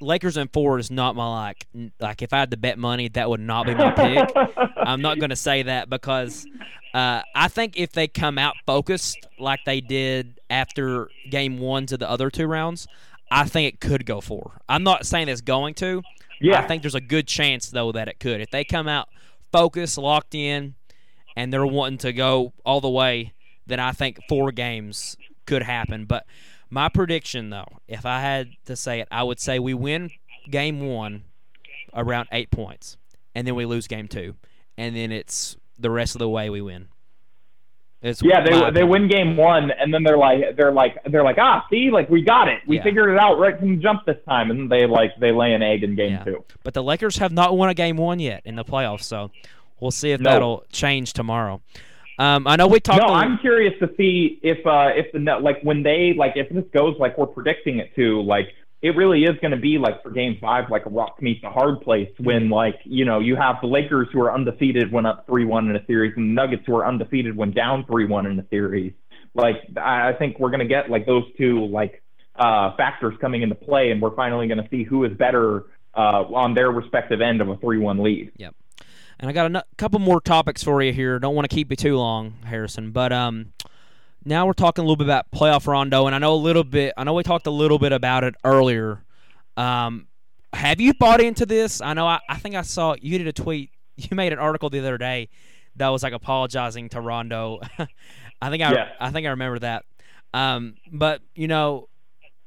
[0.00, 1.66] Lakers and four is not my like
[2.00, 4.28] like if I had to bet money that would not be my pick.
[4.76, 6.46] I'm not going to say that because
[6.92, 11.96] uh, I think if they come out focused like they did after game one to
[11.96, 12.86] the other two rounds,
[13.30, 14.52] I think it could go four.
[14.68, 16.02] I'm not saying it's going to.
[16.40, 16.60] Yeah.
[16.60, 18.40] I think there's a good chance though that it could.
[18.40, 19.08] If they come out
[19.52, 20.74] focused, locked in,
[21.36, 23.32] and they're wanting to go all the way,
[23.66, 25.16] then I think four games
[25.46, 26.04] could happen.
[26.06, 26.26] But
[26.70, 30.10] my prediction, though, if I had to say it, I would say we win
[30.50, 31.24] game one
[31.94, 32.96] around eight points,
[33.34, 34.34] and then we lose game two,
[34.76, 36.88] and then it's the rest of the way we win.
[38.04, 41.38] It's yeah, they they win game one, and then they're like they're like they're like
[41.38, 42.82] ah see like we got it we yeah.
[42.82, 45.62] figured it out right from the jump this time, and they like they lay an
[45.62, 46.24] egg in game yeah.
[46.24, 46.44] two.
[46.62, 49.30] But the Lakers have not won a game one yet in the playoffs, so
[49.80, 51.62] we'll see if that'll change tomorrow.
[52.18, 53.00] Um, I know we talked.
[53.00, 56.64] No, I'm curious to see if uh, if the like when they like if this
[56.74, 58.48] goes like we're predicting it to like
[58.84, 61.48] it really is going to be like for Game Five like a rock meets a
[61.48, 65.24] hard place when like you know you have the Lakers who are undefeated when up
[65.26, 68.26] three one in a series and the Nuggets who are undefeated when down three one
[68.26, 68.92] in a series.
[69.32, 72.02] Like I think we're going to get like those two like
[72.36, 76.24] uh, factors coming into play, and we're finally going to see who is better uh,
[76.34, 78.32] on their respective end of a three one lead.
[78.36, 78.54] Yep.
[79.18, 81.18] And I got a couple more topics for you here.
[81.18, 82.90] Don't want to keep you too long, Harrison.
[82.90, 83.54] But um,
[84.24, 86.94] now we're talking a little bit about playoff Rondo, and I know a little bit.
[86.96, 89.04] I know we talked a little bit about it earlier.
[89.56, 90.06] Um,
[90.52, 91.80] have you bought into this?
[91.80, 92.06] I know.
[92.06, 93.70] I, I think I saw you did a tweet.
[93.96, 95.28] You made an article the other day
[95.76, 97.60] that was like apologizing to Rondo.
[98.42, 98.92] I think I Yes.
[98.98, 99.84] I think I remember that.
[100.32, 101.88] Um, but you know,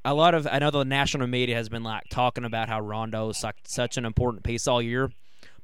[0.04, 3.30] a lot of I know the national media has been like talking about how Rondo
[3.30, 5.10] is like such an important piece all year,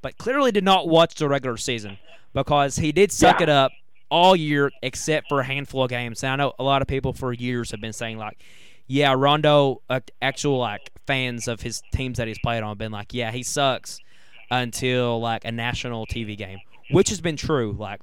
[0.01, 1.97] but clearly did not watch the regular season
[2.33, 3.43] because he did suck Yeah.
[3.43, 3.71] it up
[4.13, 6.21] all year except for a handful of games.
[6.23, 8.37] And I know a lot of people for years have been saying like,
[8.85, 12.91] yeah, Rondo, uh, actual like fans of his teams that he's played on, have been
[12.91, 13.99] like, yeah, he sucks
[14.51, 16.59] until like a national TV game,
[16.91, 17.75] which has been true.
[17.77, 18.01] Like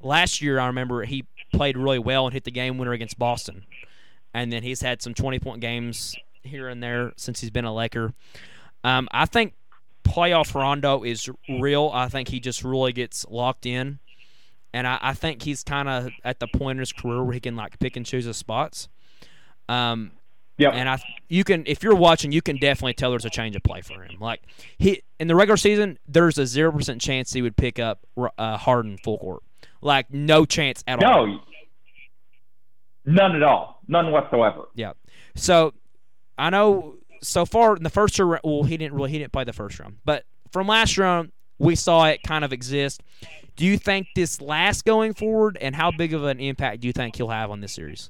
[0.00, 3.64] last year, I remember he played really well and hit the game winner against Boston,
[4.32, 7.74] and then he's had some twenty point games here and there since he's been a
[7.74, 8.14] Laker.
[8.84, 9.54] Um, I think
[10.04, 11.90] playoff Rondo is real.
[11.92, 13.98] I think he just really gets locked in,
[14.72, 17.40] and I, I think he's kind of at the point in his career where he
[17.40, 18.88] can like pick and choose his spots.
[19.68, 20.12] Um,
[20.58, 20.74] Yep.
[20.74, 20.98] and I,
[21.30, 24.02] you can, if you're watching, you can definitely tell there's a change of play for
[24.02, 24.16] him.
[24.20, 24.42] Like
[24.76, 28.00] he in the regular season, there's a zero percent chance he would pick up
[28.36, 29.42] uh, Harden full court.
[29.80, 31.26] Like no chance at all.
[31.28, 31.40] No,
[33.06, 34.64] none at all, none whatsoever.
[34.74, 34.92] Yeah.
[35.34, 35.72] So
[36.36, 39.44] I know so far in the first round, well, he didn't really he didn't play
[39.44, 43.02] the first round, but from last round we saw it kind of exist.
[43.54, 46.92] Do you think this lasts going forward, and how big of an impact do you
[46.92, 48.08] think he'll have on this series?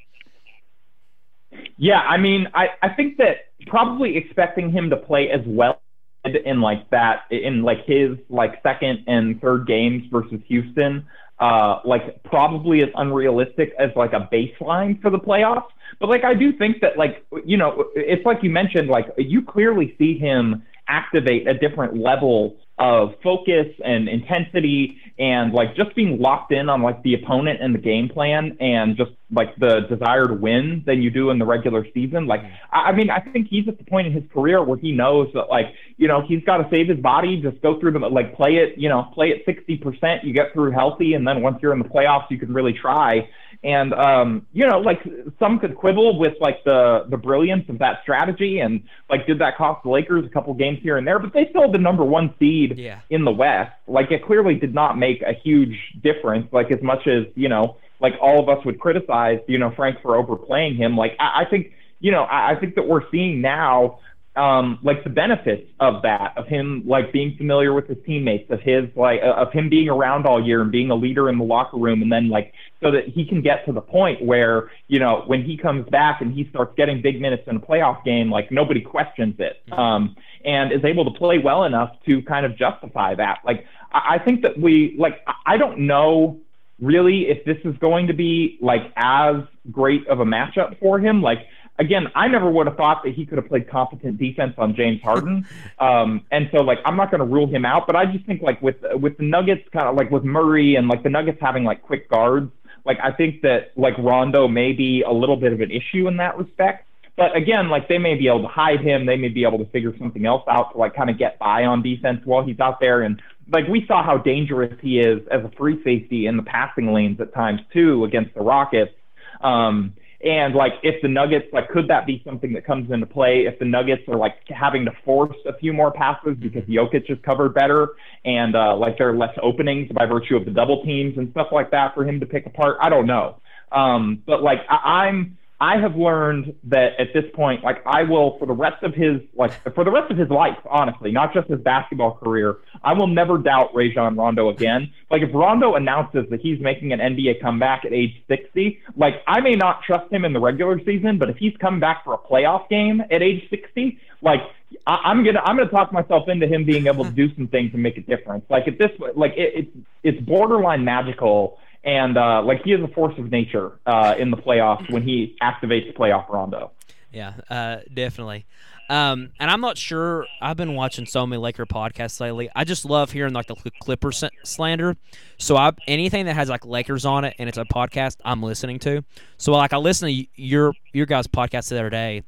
[1.76, 5.80] Yeah, I mean, I, I think that probably expecting him to play as well
[6.24, 11.06] in like that in like his like second and third games versus Houston,
[11.40, 15.70] uh, like probably is unrealistic as like a baseline for the playoffs.
[15.98, 19.42] But like I do think that like you know it's like you mentioned like you
[19.42, 26.18] clearly see him activate a different level of focus and intensity and like just being
[26.18, 30.26] locked in on like the opponent and the game plan and just like the desire
[30.26, 32.26] to win than you do in the regular season.
[32.26, 32.40] Like,
[32.72, 35.28] I I mean, I think he's at the point in his career where he knows
[35.34, 35.66] that like,
[35.98, 38.78] you know, he's got to save his body, just go through the, like play it,
[38.78, 41.12] you know, play it 60%, you get through healthy.
[41.12, 43.28] And then once you're in the playoffs, you can really try.
[43.62, 45.01] And, um, you know, like
[45.38, 49.59] some could quibble with like the, the brilliance of that strategy and like, did that
[49.59, 52.03] cost the Lakers a couple games here and there, but they still had the number
[52.03, 53.01] one seed Yeah.
[53.11, 53.73] in the West.
[53.87, 56.51] Like it clearly did not make a huge difference.
[56.53, 60.01] Like as much as you know, like all of us would criticize, you know, Frank
[60.01, 60.96] for overplaying him.
[60.96, 63.99] Like I, I think, you know, I, I think that we're seeing now,
[64.36, 68.60] um, like the benefits of that, of him like being familiar with his teammates, of
[68.60, 71.44] his like, uh, of him being around all year and being a leader in the
[71.44, 74.98] locker room, and then like so that he can get to the point where you
[74.98, 78.30] know when he comes back and he starts getting big minutes in a playoff game,
[78.30, 79.60] like nobody questions it.
[79.72, 83.40] Um, and is able to play well enough to kind of justify that.
[83.44, 86.38] Like, I I think that we, like, I- I don't know
[86.80, 89.36] really if this is going to be like as
[89.70, 91.20] great of a matchup for him.
[91.20, 91.40] Like,
[91.80, 95.02] again, I never would have thought that he could have played competent defense on James
[95.02, 95.46] Harden.
[95.80, 98.42] um, and so, like, I'm not going to rule him out, but I just think,
[98.42, 101.64] like, with with the Nuggets, kind of like with Murray and like the Nuggets having
[101.64, 102.52] like quick guards,
[102.84, 106.18] like, I think that like Rondo may be a little bit of an issue in
[106.18, 106.86] that respect.
[107.16, 109.66] But again, like they may be able to hide him, they may be able to
[109.66, 112.80] figure something else out to like kind of get by on defense while he's out
[112.80, 113.02] there.
[113.02, 113.20] And
[113.52, 117.20] like we saw how dangerous he is as a free safety in the passing lanes
[117.20, 118.94] at times too against the Rockets.
[119.42, 123.46] Um, and like if the Nuggets like could that be something that comes into play
[123.46, 127.18] if the Nuggets are like having to force a few more passes because Jokic is
[127.24, 127.88] covered better
[128.24, 131.48] and uh, like there are less openings by virtue of the double teams and stuff
[131.52, 132.76] like that for him to pick apart.
[132.80, 133.37] I don't know.
[133.72, 138.38] Um, but like I, I'm I have learned that at this point, like I will
[138.38, 141.49] for the rest of his like for the rest of his life, honestly, not just
[141.49, 144.90] his basketball career, I will never doubt Rajon Rondo again.
[145.11, 149.40] Like if Rondo announces that he's making an NBA comeback at age 60, like I
[149.40, 152.18] may not trust him in the regular season, but if he's coming back for a
[152.18, 154.40] playoff game at age 60, like
[154.87, 157.75] I, I'm gonna I'm gonna talk myself into him being able to do some things
[157.75, 158.44] and make a difference.
[158.49, 162.88] Like at this like it, it's it's borderline magical and uh, like he is a
[162.88, 166.72] force of nature uh, in the playoffs when he activates the playoff Rondo.
[167.12, 168.46] Yeah, uh, definitely.
[168.88, 170.26] Um, and I'm not sure.
[170.42, 172.50] I've been watching so many Laker podcasts lately.
[172.56, 174.10] I just love hearing like the Cl- Clipper
[174.42, 174.96] slander.
[175.38, 178.80] So I anything that has like Lakers on it and it's a podcast, I'm listening
[178.80, 179.04] to.
[179.36, 182.24] So like I listened to your your guys' podcast the other day,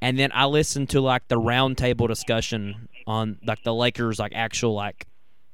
[0.00, 4.74] and then I listened to like the roundtable discussion on like the Lakers like actual
[4.74, 5.06] like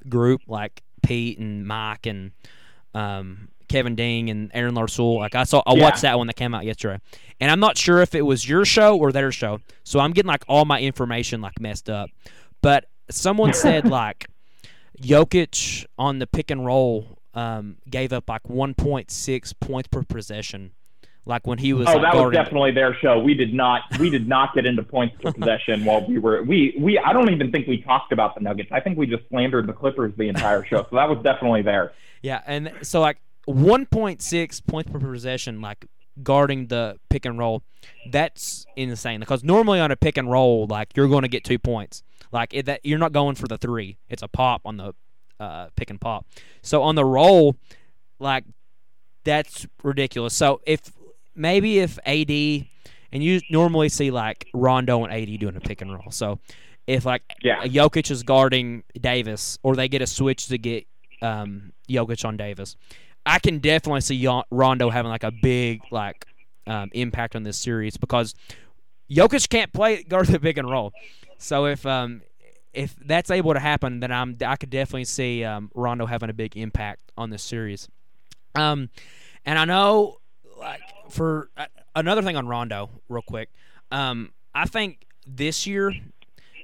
[0.06, 2.32] group like Pete and Mike and
[2.94, 5.18] um, Kevin Ding and Aaron Larsoul.
[5.18, 5.82] Like I saw, I Yeah.
[5.82, 6.98] watched that one that came out yesterday,
[7.40, 9.60] and I'm not sure if it was your show or their show.
[9.84, 12.10] So I'm getting like all my information like messed up.
[12.60, 14.26] But someone said like
[15.00, 20.72] Jokic on the pick and roll um, gave up like 1.6 points per possession
[21.24, 21.88] like when he was.
[21.88, 23.18] Oh, like, that was definitely their show.
[23.18, 26.74] We did not we did not get into points per possession while we were we
[26.78, 28.70] we I don't even think we talked about the Nuggets.
[28.72, 30.86] I think we just slandered the Clippers the entire show.
[30.90, 31.92] So that was definitely there.
[32.22, 35.86] Yeah, and so like 1.6 points per possession, like
[36.22, 37.62] guarding the pick and roll,
[38.10, 39.20] that's insane.
[39.20, 42.02] Because normally on a pick and roll, like you're going to get two points.
[42.30, 43.98] Like it, that you're not going for the three.
[44.08, 44.94] It's a pop on the
[45.38, 46.26] uh, pick and pop.
[46.62, 47.56] So on the roll,
[48.18, 48.44] like
[49.24, 50.34] that's ridiculous.
[50.34, 50.80] So if
[51.34, 52.30] maybe if AD
[53.12, 56.10] and you normally see like Rondo and AD doing a pick and roll.
[56.10, 56.38] So
[56.86, 57.62] if like Yeah.
[57.64, 60.86] Jokic is guarding Davis, or they get a switch to get
[61.22, 62.76] um, Jokic on Davis,
[63.24, 66.26] I can definitely see Rondo having like a big like
[66.66, 68.34] um, impact on this series because
[69.10, 70.92] Jokic can't play guard the pick and roll.
[71.38, 72.22] So if um,
[72.72, 76.34] if that's able to happen, then I'm I could definitely see um, Rondo having a
[76.34, 77.88] big impact on this series.
[78.54, 78.90] Um,
[79.44, 80.18] and I know
[80.58, 80.80] like
[81.10, 83.50] for uh, another thing on Rondo, real quick.
[83.90, 85.94] Um, I think this year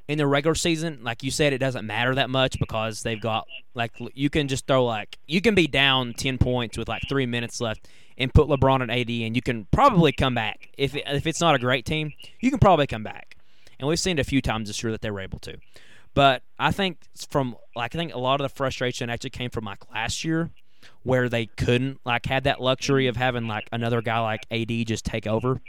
[0.09, 3.47] in the regular season, like you said, it doesn't matter that much because they've got
[3.75, 7.27] like you can just throw like you can be down ten points with like three
[7.27, 10.71] minutes left and put LeBron and AD, and you can probably come back.
[10.79, 13.37] If if it's not a great team, you can probably come back.
[13.79, 15.57] And we've seen it a few times this year that they were able to.
[16.15, 19.67] But I think from like I think a lot of the frustration actually came from
[19.67, 20.51] like last year
[21.03, 25.05] where they couldn't like had that luxury of having like another guy like AD just
[25.05, 25.61] take over.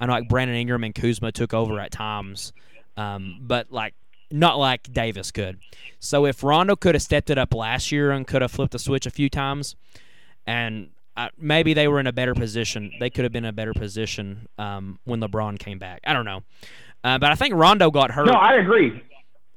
[0.00, 2.52] I know like Brandon Ingram and Kuzma took over at times,
[2.96, 3.94] um, but like
[4.30, 5.58] not like Davis could.
[5.98, 8.78] So if Rondo could have stepped it up last year and could have flipped the
[8.78, 9.76] switch a few times,
[10.46, 13.52] and uh, maybe they were in a better position, they could have been in a
[13.52, 16.00] better position um, when LeBron came back.
[16.06, 16.42] I don't know,
[17.04, 19.02] uh, but I think Rondo got hurt No, I agree.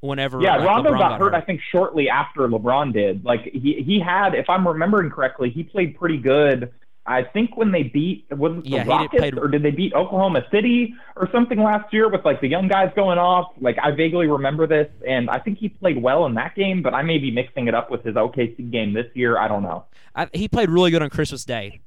[0.02, 0.42] whenever.
[0.42, 3.24] Yeah, like, Rondo LeBron got, hurt, I think, shortly after LeBron did.
[3.24, 6.72] Like he he had, if I'm remembering correctly, he played pretty good.
[7.08, 9.70] I think when they beat was it the Yeah, he Rockets played- or did they
[9.72, 13.52] beat Oklahoma City or something last year with like the young guys going off?
[13.62, 16.94] Like I vaguely remember this, and I think he played well in that game, but
[16.96, 19.38] I may be mixing it up with his OKC game this year.
[19.38, 19.86] I don't know.
[20.16, 21.82] I, he played really good on Christmas Day.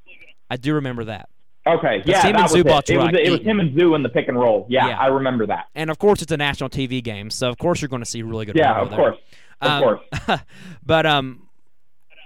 [0.51, 1.29] I do remember that.
[1.67, 2.67] Okay, The yeah, him that and was it.
[2.91, 4.67] It was, it was him and Zu in the pick and roll.
[4.71, 4.99] Yeah, Yeah.
[4.99, 5.67] I remember that.
[5.75, 8.23] And of course, it's a national TV game, so of course you're going to see
[8.23, 8.57] really good.
[8.57, 8.99] Yeah, of there.
[8.99, 9.17] course,
[9.61, 10.41] of Um, course.
[10.87, 11.49] but um,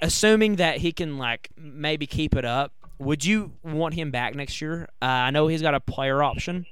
[0.00, 2.72] assuming that he can like maybe keep it up,
[3.02, 4.88] would you want him back next year?
[5.00, 6.66] Uh, I know he's got a player option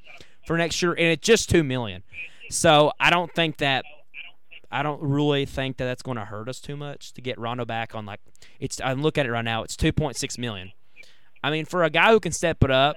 [0.46, 2.02] for next year, and it's just two million.
[2.50, 3.84] So I don't think that.
[4.72, 7.64] I don't really think that that's going to hurt us too much to get Rondo
[7.64, 8.20] back on like
[8.60, 8.80] it's.
[8.80, 9.64] I look at it right now.
[9.64, 10.72] It's two point six million.
[11.42, 12.96] I mean, for a guy who can step it up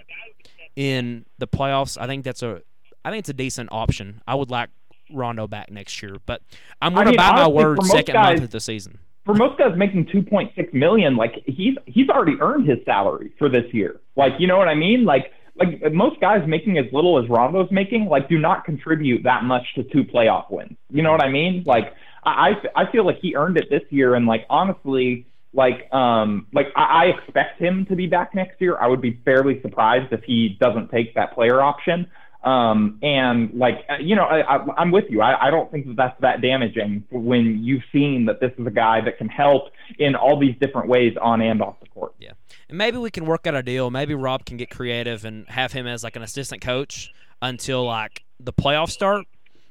[0.76, 2.62] in the playoffs, I think that's a.
[3.04, 4.22] I think it's a decent option.
[4.28, 4.69] I would like
[5.12, 6.41] Rondo back next year, but
[6.82, 9.00] I'm going to buy my word second guys- month of the season.
[9.25, 13.65] For most guys making 2.6 million, like he's he's already earned his salary for this
[13.71, 14.01] year.
[14.15, 15.05] Like, you know what I mean?
[15.05, 19.43] Like like most guys making as little as Rondo's making, like do not contribute that
[19.43, 20.75] much to two playoff wins.
[20.89, 21.63] You know what I mean?
[21.65, 21.93] Like
[22.25, 26.67] I I feel like he earned it this year, and like honestly, like um like
[26.75, 28.77] I, I expect him to be back next year.
[28.77, 32.07] I would be fairly surprised if he doesn't take that player option.
[32.43, 35.21] Um, and like, uh, you know, I, I, I'm with you.
[35.21, 38.71] I, I don't think that that's that damaging when you've seen that this is a
[38.71, 42.13] guy that can help in all these different ways on and off the court.
[42.19, 42.32] Yeah,
[42.67, 43.89] and maybe we can work out a deal.
[43.89, 48.23] Maybe Rob can get creative and have him as like an assistant coach until like
[48.41, 49.25] the playoffs start,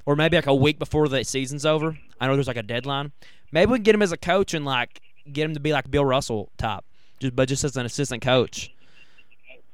[0.06, 1.98] or maybe like a week before the season's over.
[2.20, 3.12] I know there's like a deadline.
[3.52, 5.90] Maybe we can get him as a coach and like get him to be like
[5.90, 6.85] Bill Russell type,
[7.20, 8.72] just but just as an assistant coach.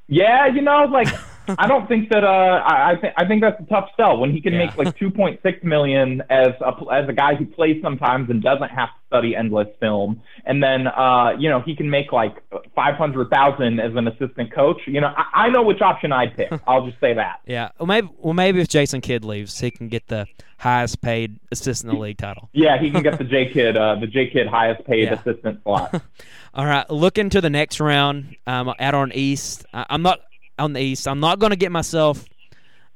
[0.08, 1.06] Yeah, you know, like
[1.58, 2.24] I don't think that.
[2.24, 2.28] Uh,
[2.64, 4.66] I I, th- I think that's a tough sell when he can Yeah.
[4.66, 8.88] make like 2.6 million as a as a guy who plays sometimes and doesn't have
[8.88, 12.36] to study endless film, and then uh, you know he can make like
[12.74, 14.80] 500,000 as an assistant coach.
[14.86, 16.52] You know, I, I know which option I'd pick.
[16.66, 17.40] I'll just say that.
[17.46, 20.26] Yeah, well maybe well maybe if Jason Kidd leaves, he can get the
[20.58, 22.48] highest paid assistant in the league title.
[22.52, 25.14] Yeah, he can get the J Kidd, uh, the J Kidd highest paid Yeah.
[25.14, 26.02] assistant slot.
[26.54, 29.64] All right, looking to the next round um, out on East.
[29.72, 30.20] I, I'm not
[30.58, 31.06] on the East.
[31.06, 32.24] I'm not going to get myself.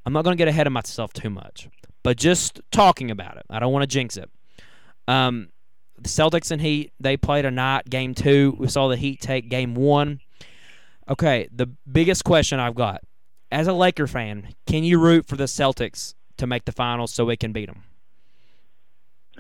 [0.05, 1.68] I'm not going to get ahead of myself too much,
[2.03, 3.44] but just talking about it.
[3.48, 4.31] I don't want to jinx it.
[5.07, 5.48] Um,
[5.98, 8.57] the Celtics and Heat they played a night game two.
[8.59, 10.20] We saw the Heat take game one.
[11.09, 13.03] Okay, the biggest question I've got
[13.53, 17.27] as a Laker fan, can you root for the Celtics to make the finals so
[17.27, 17.85] we can beat them?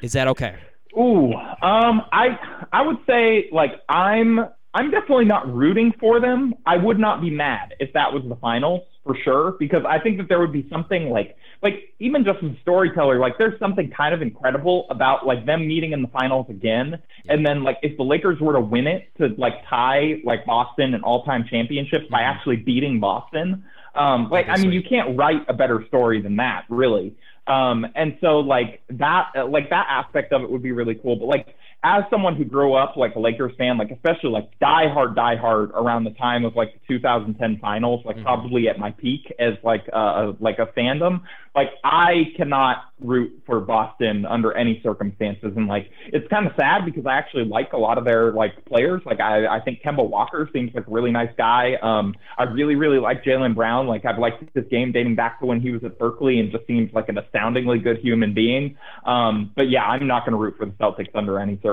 [0.02, 0.56] Is that okay?
[0.96, 2.38] Ooh, um, I
[2.72, 4.40] I would say like I'm
[4.74, 6.54] I'm definitely not rooting for them.
[6.64, 10.16] I would not be mad if that was the finals for sure, because I think
[10.18, 13.90] that there would be something like, like even just as a storyteller, like there's something
[13.90, 16.98] kind of incredible about like them meeting in the finals again,
[17.28, 20.94] and then like if the Lakers were to win it to like tie like Boston
[20.94, 22.26] and all-time championships by Mhm.
[22.34, 23.64] actually beating Boston,
[23.94, 27.12] um, like I mean you can't write a better story than that, really.
[27.48, 31.16] Um, and so like that, like that aspect of it would be really cool.
[31.16, 34.88] But like as someone who grew up like a Lakers fan, like especially like die
[34.88, 38.22] hard, die hard around the time of like the 2010 finals, like Mhm.
[38.22, 41.22] probably at my peak as like uh, a, like a fandom,
[41.56, 45.52] like I cannot root for Boston under any circumstances.
[45.56, 48.64] And like it's kind of sad because I actually like a lot of their like
[48.64, 49.02] players.
[49.04, 51.74] Like I, I think Kemba Walker seems like a really nice guy.
[51.82, 53.88] Um, I really, really like Jaylen Brown.
[53.88, 56.66] Like I've liked his game dating back to when he was at Berkeley and just
[56.68, 58.76] seems like an astoundingly good human being.
[59.04, 61.71] Um, but yeah, I'm not going to root for the Celtics under any circumstances.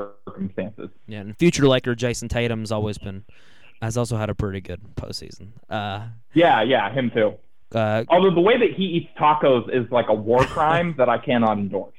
[1.08, 3.24] Yeah, and future Laker Jayson Tatum's always been
[3.82, 5.50] has also had a pretty good postseason.
[5.70, 7.36] Uh, Yeah, yeah, him too.
[7.74, 11.18] uh, Although the way that he eats tacos is like a war crime that I
[11.18, 11.94] cannot endorse.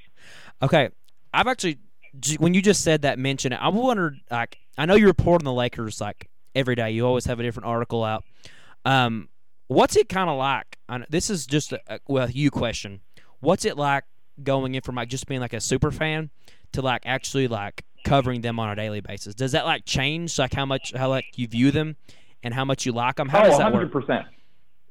[0.62, 0.90] okay,
[1.32, 1.78] I've actually
[2.38, 5.44] when you just said that mention it, I wondered like I know you report on
[5.44, 6.90] the Lakers like every day.
[6.90, 8.24] You always have a different article out.
[8.84, 9.28] Um,
[9.68, 10.76] what's it kind of like?
[10.88, 13.00] Know, this is just a, a well, you question.
[13.40, 14.04] What's it like
[14.42, 16.30] going in from like just being like a super fan
[16.72, 19.34] to like actually like covering them on a daily basis?
[19.34, 21.96] Does that like change like how much how like you view them
[22.42, 23.28] and how much you like them?
[23.28, 24.24] How oh, does that 100%.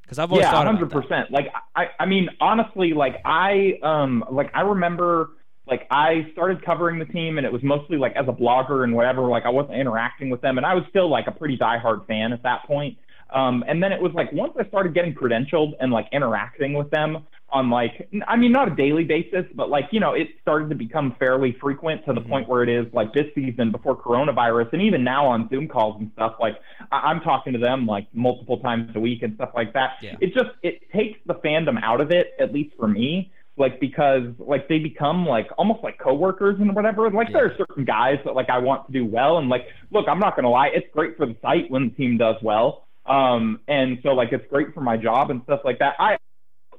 [0.02, 1.30] Because I've always yeah, thought hundred percent.
[1.30, 5.30] Like I, I mean, honestly, like I, um, like I remember,
[5.68, 8.96] like I started covering the team, and it was mostly like as a blogger and
[8.96, 9.22] whatever.
[9.28, 12.34] Like I wasn't interacting with them, and I was still like a pretty diehard fan
[12.34, 12.98] at that point.
[13.32, 16.90] Um, and then it was like once I started getting credentialed and like interacting with
[16.90, 20.70] them on like, I mean, not a daily basis, but like you know, it started
[20.70, 22.30] to become fairly frequent to the Mhm.
[22.30, 26.00] point where it is like this season before coronavirus, and even now on Zoom calls
[26.00, 26.36] and stuff.
[26.40, 26.58] Like
[26.92, 29.94] I- I'm talking to them like multiple times a week and stuff like that.
[30.02, 30.16] Yeah.
[30.22, 33.32] It just it takes the fandom out of it, at least for me.
[33.58, 37.10] Like because like they become like almost like coworkers and whatever.
[37.10, 40.08] Like there are certain guys that like I want to do well, and like look,
[40.08, 42.86] I'm not gonna lie, it's great for the site when the team does well.
[43.06, 45.96] Um, and so like it's great for my job and stuff like that.
[46.00, 46.18] I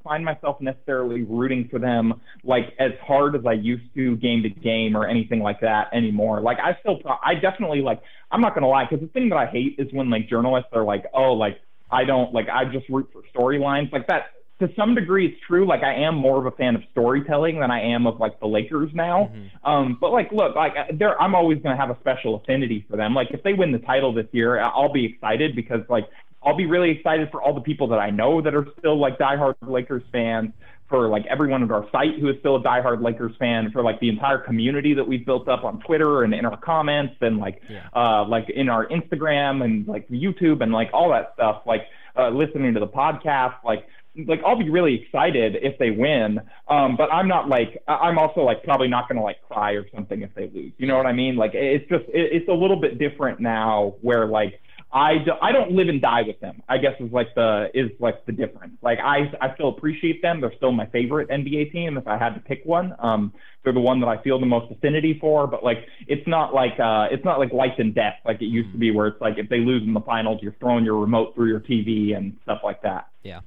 [0.03, 4.49] find myself necessarily rooting for them like as hard as I used to game to
[4.49, 6.41] game or anything like that anymore.
[6.41, 9.37] Like I still, pro- I definitely like, I'm not gonna lie, because the thing that
[9.37, 11.59] I hate is when like journalists are like, oh, like
[11.91, 14.27] I don't like, I just root for storylines like that.
[14.59, 15.65] To some degree, it's true.
[15.67, 18.45] Like I am more of a fan of storytelling than I am of like the
[18.45, 19.31] Lakers now.
[19.33, 19.67] Mhm.
[19.67, 22.95] Um, but like, look, like there, I'm always going to have a special affinity for
[22.95, 23.15] them.
[23.15, 26.05] Like if they win the title this year, I'll be excited because like
[26.43, 29.17] I'll be really excited for all the people that I know that are still like
[29.17, 30.51] diehard Lakers fans,
[30.89, 33.99] for like everyone at our site who is still a diehard Lakers fan, for like
[34.01, 37.61] the entire community that we've built up on Twitter and in our comments and like
[37.69, 37.87] Yeah.
[37.95, 41.83] uh, like in our Instagram and like YouTube and like all that stuff, like
[42.17, 43.87] uh, listening to the podcast, like
[44.27, 46.41] like I'll be really excited if they win.
[46.67, 50.21] Um, but I'm not like I'm also like probably not gonna like cry or something
[50.21, 50.73] if they lose.
[50.77, 51.37] You know what I mean?
[51.37, 54.59] Like it's just it's a little bit different now where like
[54.93, 56.61] I, do, I don't live and die with them.
[56.67, 58.73] I guess is like the is like the difference.
[58.81, 60.41] Like I I still appreciate them.
[60.41, 62.93] They're still my favorite NBA team if I had to pick one.
[62.99, 63.33] Um,
[63.63, 65.47] they're the one that I feel the most affinity for.
[65.47, 68.71] But like it's not like uh it's not like life and death like it used
[68.73, 71.35] to be where it's like if they lose in the finals you're throwing your remote
[71.35, 73.07] through your TV and stuff like that.
[73.23, 73.41] Yeah,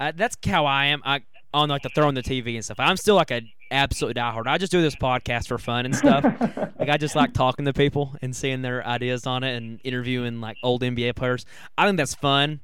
[0.00, 1.02] uh, that's how I am.
[1.04, 1.20] I
[1.52, 2.78] on like the throwing the TV and stuff.
[2.80, 4.46] I'm still like a absolute diehard.
[4.46, 6.24] I just do this podcast for fun and stuff.
[6.78, 10.40] like I just like talking to people and seeing their ideas on it and interviewing
[10.40, 11.44] like old NBA players.
[11.76, 12.60] I think that's fun.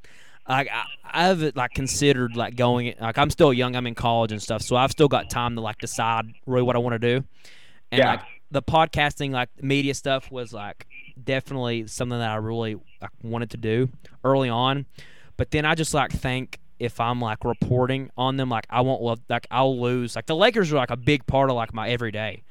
[0.49, 0.85] Like I,
[1.31, 2.95] I've like considered like going.
[3.01, 3.75] Like I'm still young.
[3.75, 6.77] I'm in college and stuff, so I've still got time to like decide really what
[6.77, 7.25] I want to do.
[7.91, 8.11] And Yeah.
[8.11, 8.21] like
[8.53, 10.87] the podcasting, like media stuff, was like
[11.23, 13.89] definitely something that I really like, wanted to do
[14.23, 14.87] early on.
[15.37, 19.03] But then I just like think if I'm like reporting on them, like I won't
[19.03, 20.17] love, like I'll lose.
[20.17, 22.43] Like the Lakers are like a big part of like my everyday.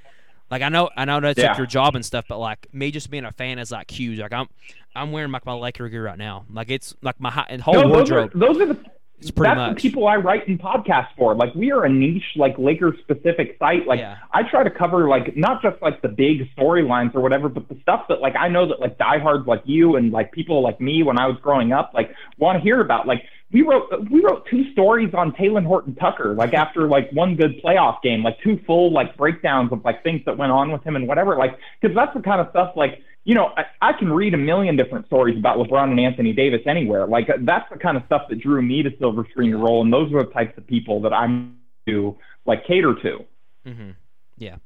[0.51, 1.49] Like I know, I know that's Yeah.
[1.49, 4.19] like your job and stuff, but like me just being a fan is like huge.
[4.19, 4.47] Like I'm,
[4.95, 6.45] I'm wearing like my Laker gear right now.
[6.51, 8.31] Like it's like my hi- and whole No, those are wardrobe.
[8.39, 8.79] those are the
[9.19, 9.75] It's pretty that's much.
[9.81, 11.33] the people I write in podcasts for.
[11.35, 13.87] Like we are a niche, like Lakers specific site.
[13.87, 14.17] Like Yeah.
[14.33, 17.77] I try to cover like not just like the big storylines or whatever, but the
[17.81, 21.01] stuff that like I know that like diehards like you and like people like me
[21.01, 23.07] when I was growing up like want to hear about.
[23.07, 27.61] Like we wrote we wrote two stories on Talen Horton-Tucker like after like one good
[27.63, 30.95] playoff game, like two full like breakdowns of like things that went on with him
[30.95, 31.37] and whatever.
[31.37, 34.37] Like because that's the kind of stuff like you know, I, I can read a
[34.37, 37.07] million different stories about LeBron and Anthony Davis anywhere.
[37.07, 39.91] Like that's the kind of stuff that drew me to Silver Screen and Roll, and
[39.91, 43.25] those are the types of people that I'm to like cater to.
[43.65, 43.91] hmm
[44.37, 44.57] Yeah.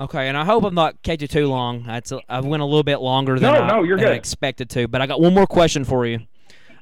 [0.00, 1.84] Okay, and I hope I'm not you too long.
[1.84, 4.10] That's a, I went a little bit longer than No, I no, you're than I
[4.10, 4.16] good.
[4.16, 4.88] expected to.
[4.88, 6.20] But I got one more question for you.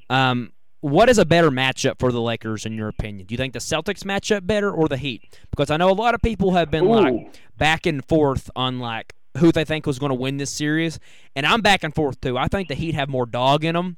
[0.09, 3.27] Um, what is a better matchup for the Lakers in your opinion?
[3.27, 5.39] Do you think the Celtics match up better or the Heat?
[5.51, 6.95] Because I know a lot of people have been Ooh.
[7.01, 7.15] like
[7.59, 10.99] back and forth on like who they think was going to win this series,
[11.37, 12.37] and I'm back and forth too.
[12.39, 13.97] I think the Heat have more dog in them,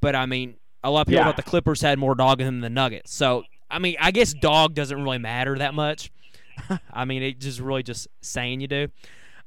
[0.00, 1.24] but I mean, a lot of people Yeah.
[1.26, 3.14] thought the Clippers had more dog in them than the Nuggets.
[3.14, 6.10] So I mean, I guess dog doesn't really matter that much.
[6.92, 8.88] I mean, it just really just saying you do.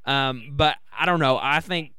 [0.05, 1.37] Um, but I don't know.
[1.41, 1.91] I think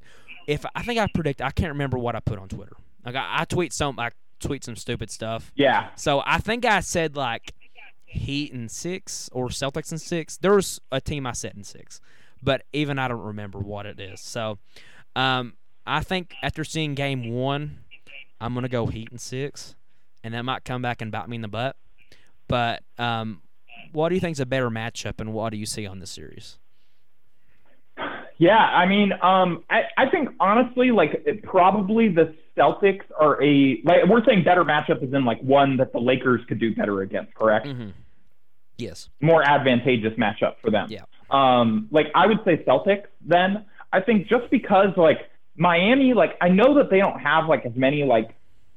[0.47, 2.77] if I think I predict, I can't remember what I put on Twitter.
[3.05, 4.11] Like I, I tweet some, I
[4.41, 5.53] tweet some stupid stuff.
[5.55, 5.91] Yeah.
[5.97, 7.55] So I think I said like
[8.07, 10.37] Heat and six or Celtics and six.
[10.37, 12.01] There was a team I said in six,
[12.43, 14.21] but even I don't remember what it is.
[14.21, 14.59] So
[15.15, 15.55] um,
[15.87, 17.79] I think after seeing game one,
[18.41, 19.77] I'm gonna go Heat and six,
[20.25, 21.77] and that might come back and bite me in the butt.
[22.49, 23.43] But um,
[23.93, 26.11] what do you think is a better matchup, and what do you see on this
[26.11, 26.59] series?
[28.39, 33.81] Yeah, I mean, um, I, I think honestly, like it, probably the Celtics are a
[33.85, 37.03] like we're saying better matchup is in like one that the Lakers could do better
[37.03, 37.67] against, correct?
[37.67, 37.91] Mm-hmm.
[38.79, 39.11] Yes.
[39.21, 40.89] More advantageous matchup for them.
[40.91, 41.03] Yeah.
[41.31, 43.07] Um, like I would say Celtics.
[43.21, 45.19] Then I think just because like
[45.57, 48.35] Miami, like I know that they don't have like as many like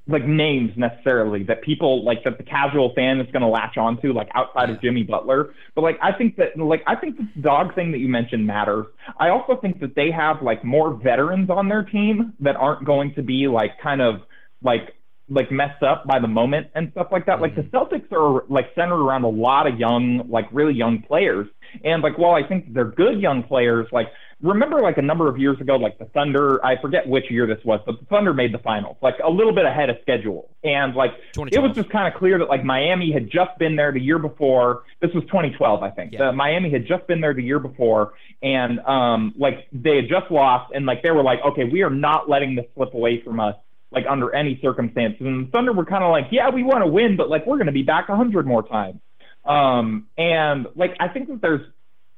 [0.08, 4.12] like names necessarily that people like that the casual fan is going to latch onto
[4.12, 5.54] like outside of Jimmy Butler.
[5.76, 8.86] But like I think that like I think the dog thing that you mentioned matters.
[9.18, 13.14] I also think that they have like more veterans on their team that aren't going
[13.16, 14.22] to be like kind of
[14.62, 14.96] like
[15.30, 17.40] like messed up by the moment and stuff like that.
[17.40, 17.76] Like the mm-hmm.
[17.76, 21.48] Celtics are like centered around a lot of young, like really young players.
[21.84, 24.08] And like while I think they're good young players, like
[24.44, 27.64] remember like a number of years ago, like the Thunder, I forget which year this
[27.64, 30.50] was, but the Thunder made the finals, like a little bit ahead of schedule.
[30.64, 33.92] And like it was just kind of clear that like Miami had just been there
[33.92, 34.84] the year before.
[35.02, 36.14] This was 2012, I think.
[36.14, 36.30] Yeah.
[36.30, 40.30] Uh, Miami had just been there the year before, and um, like they had just
[40.30, 43.40] lost, and like they were like, okay, we are not letting this slip away from
[43.40, 43.56] us,
[43.92, 45.22] like under any circumstances.
[45.22, 47.58] And the Thunder were kind of like, yeah, we want to win, but like we're
[47.58, 49.00] going to be back a hundred more times.
[49.46, 51.66] Um, and like I think that there's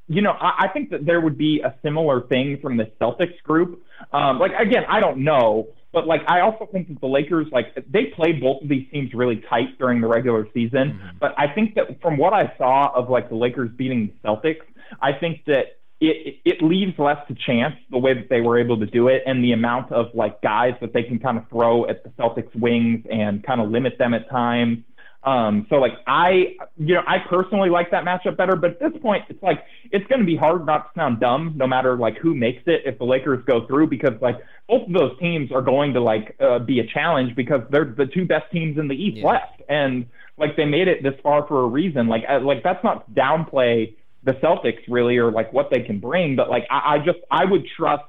[0.08, 3.42] you know, I, I think that there would be a similar thing from the Celtics
[3.44, 3.84] group.
[4.12, 7.74] Um, like again, I don't know, but like I also think that the Lakers, like
[7.90, 11.00] they played both of these teams really tight during the regular season.
[11.20, 14.62] But I think that from what I saw of like the Lakers beating the Celtics,
[15.02, 18.78] I think that it it leaves less to chance the way that they were able
[18.80, 21.88] to do it and the amount of like guys that they can kind of throw
[21.88, 24.80] at the Celtics wings and kind of limit them at times.
[25.26, 29.02] Um, so like I, you know, I personally like that matchup better, but at this
[29.02, 32.18] point, it's like it's going to be hard not to sound dumb, no matter like
[32.18, 34.38] who makes it if the Lakers go through, because like
[34.70, 38.06] both of those teams are going to like uh, be a challenge because they're the
[38.06, 39.26] two best teams in the East Yeah.
[39.26, 40.06] West, and
[40.38, 42.08] like they made it this far for a reason.
[42.08, 46.36] Like I, like that's not downplay the Celtics really or like what they can bring,
[46.36, 48.04] but like I, I just I would trust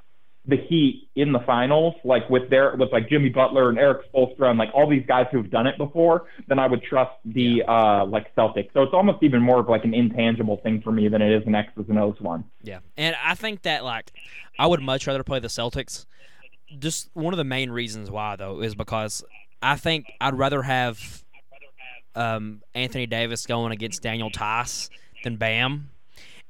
[0.48, 4.50] the Heat in the finals, like with their with like Jimmy Butler and Erik Spoelstra
[4.50, 7.62] and like all these guys who have done it before, then I would trust the
[7.66, 8.72] uh like Celtics.
[8.72, 11.46] So it's almost even more of like an intangible thing for me than it is
[11.46, 12.44] an X's and O's one.
[12.62, 14.12] Yeah, and I think that like
[14.58, 16.06] I would much rather play the Celtics.
[16.78, 19.24] Just one of the main reasons why though is because
[19.62, 21.24] I think I'd rather have
[22.14, 24.90] um, Anthony Davis going against Daniel Theis
[25.24, 25.90] than Bam,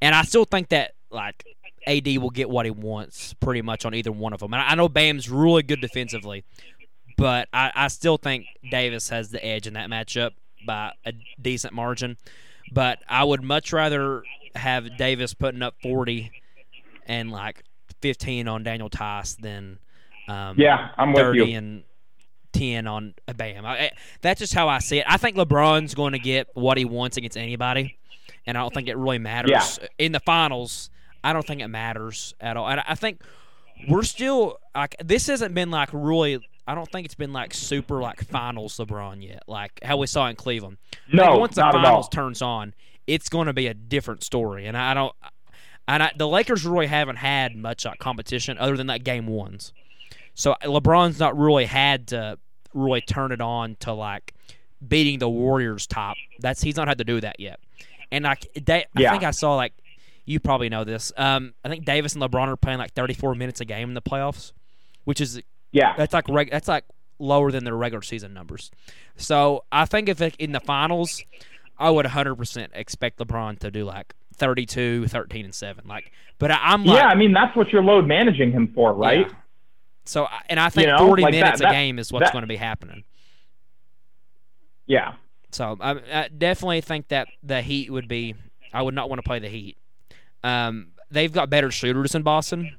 [0.02, 1.44] and I still think that like
[1.86, 4.52] AD will get what he wants pretty much on either one of them.
[4.54, 6.44] And I know Bam's really good defensively,
[7.16, 10.30] but I, I still think Davis has the edge in that matchup
[10.66, 12.16] by a decent margin.
[12.72, 14.22] But I would much rather
[14.56, 16.30] have Davis putting up 40
[17.06, 17.62] and like
[18.02, 19.78] 15 on Daniel Theis than
[20.28, 21.56] um, Yeah, I'm with 30 you.
[21.56, 21.84] and
[22.52, 23.64] 10 on a Bam.
[23.64, 25.04] I- that's just how I see it.
[25.08, 27.96] I think LeBron's going to get what he wants against anybody,
[28.44, 29.78] and I don't think it really matters.
[29.80, 29.88] Yeah.
[29.98, 30.90] In the finals,
[31.26, 32.68] I don't think it matters at all.
[32.68, 33.20] And I think
[33.88, 36.38] we're still like this hasn't been like really.
[36.68, 40.28] I don't think it's been like super like finals LeBron yet, like how we saw
[40.28, 40.78] in Cleveland.
[41.12, 42.74] No, once the finals turns on,
[43.06, 44.66] it's going to be a different story.
[44.66, 45.12] And I don't,
[45.86, 49.72] and I, the Lakers really haven't had much like competition other than that game ones.
[50.34, 52.38] So LeBron's not really had to
[52.74, 54.34] really turn it on to like
[54.86, 56.16] beating the Warriors top.
[56.40, 57.60] That's he's not had to do that yet.
[58.10, 59.72] And like they, I think I saw like
[60.26, 61.12] you probably know this.
[61.16, 64.02] Um, I think Davis and LeBron are playing like 34 minutes a game in the
[64.02, 64.52] playoffs,
[65.04, 65.40] which is
[65.72, 65.94] Yeah.
[65.96, 66.84] that's like reg- that's like
[67.18, 68.70] lower than their regular season numbers.
[69.16, 71.22] So I think if it, in the finals,
[71.78, 75.84] I would 100% expect LeBron to do like 32, 13, and seven.
[75.86, 78.92] Like, but I, I'm like, yeah, I mean that's what you're load managing him for,
[78.92, 79.26] right?
[79.28, 79.34] yeah.
[80.04, 82.32] So and I think know, 40 like that- minutes that- a game is what's that-
[82.32, 83.04] going to be happening.
[84.86, 85.14] Yeah.
[85.52, 88.34] So I, I definitely think that the Heat would be.
[88.72, 89.76] I would not want to play the Heat.
[90.46, 92.76] Um, they've got better shooters in Boston.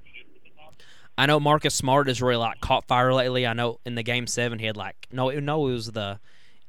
[1.17, 3.45] I know Marcus Smart has really like caught fire lately.
[3.45, 6.19] I know in the game seven he had like no no it was the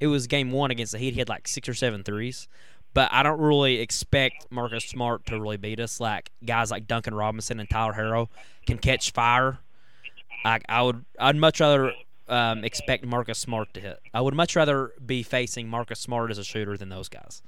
[0.01, 1.13] it was game one against the Heat.
[1.13, 2.49] He had like six or seven threes.
[2.95, 6.01] But I don't really expect Marcus Smart to really beat us.
[6.01, 8.29] Like guys like Duncan Robinson and Tyler Herro
[8.67, 9.59] can catch fire.
[10.45, 11.93] I, I would I'd much rather
[12.27, 14.01] um, expect Marcus Smart to hit.
[14.13, 17.41] I would much rather be facing Marcus Smart as a shooter than those guys.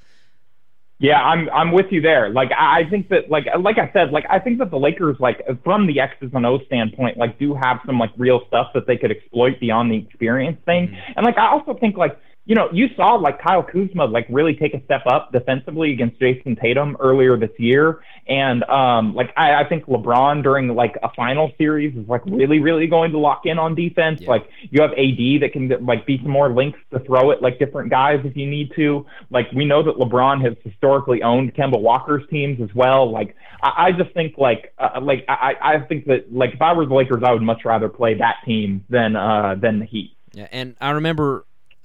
[1.01, 2.29] Yeah, I'm I'm with you there.
[2.29, 5.41] Like I think that like like I said, like I think that the Lakers like
[5.65, 8.99] from the X's and O's standpoint, like do have some like real stuff that they
[8.99, 10.89] could exploit beyond the experience thing.
[10.89, 11.13] Mm-hmm.
[11.17, 14.55] And like I also think like you know, you saw like Kyle Kuzma like really
[14.55, 18.03] take a step up defensively against Jayson Tatum earlier this year.
[18.27, 22.59] And um like I, I think LeBron during like a final series is like really,
[22.59, 24.23] really going to lock in on defense.
[24.23, 24.31] Yeah.
[24.31, 27.59] Like you have AD that can like be some more links to throw it like
[27.59, 29.07] different guys if you need to.
[29.31, 33.11] Like we know that LeBron has historically owned Kemba Walker's teams as well.
[33.11, 36.73] Like I, I just think like uh, like I, I think that like if I
[36.73, 40.17] were the Lakers I would much rather play that team than uh than the Heat.
[40.33, 41.45] Yeah, and I remember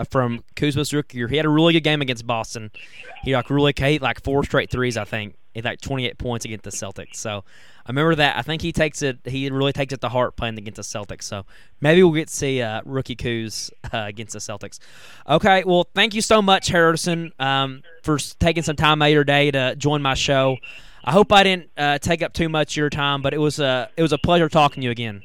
[0.09, 1.27] from Kuzma's rookie year.
[1.27, 2.71] He had a really good game against Boston.
[3.23, 5.35] He like really hit like four straight threes, I think.
[5.53, 7.15] He like 28 points against the Celtics.
[7.15, 7.45] So
[7.85, 8.37] I remember that.
[8.37, 9.19] I think he takes it.
[9.23, 11.23] He really takes it to heart playing against the Celtics.
[11.23, 11.45] So
[11.79, 14.79] maybe we'll get to see uh, rookie Kuz uh, against the Celtics.
[15.29, 15.63] Okay.
[15.63, 19.49] Well, thank you so much, Harrison, um, for taking some time out of your day
[19.51, 20.57] to join my show.
[21.05, 23.59] I hope I didn't uh, take up too much of your time, but it was
[23.59, 25.21] a it was a pleasure talking to you again.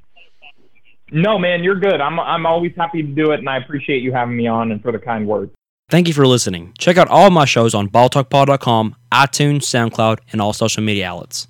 [1.13, 2.01] No, man, you're good.
[2.01, 4.83] I'm I'm always happy to do it, and I appreciate you having me on and
[4.83, 5.53] for the kind words.
[5.89, 6.73] Thank you for listening.
[6.79, 11.49] Check out all my shows on balltalkpod.com, iTunes, SoundCloud, and all social media outlets.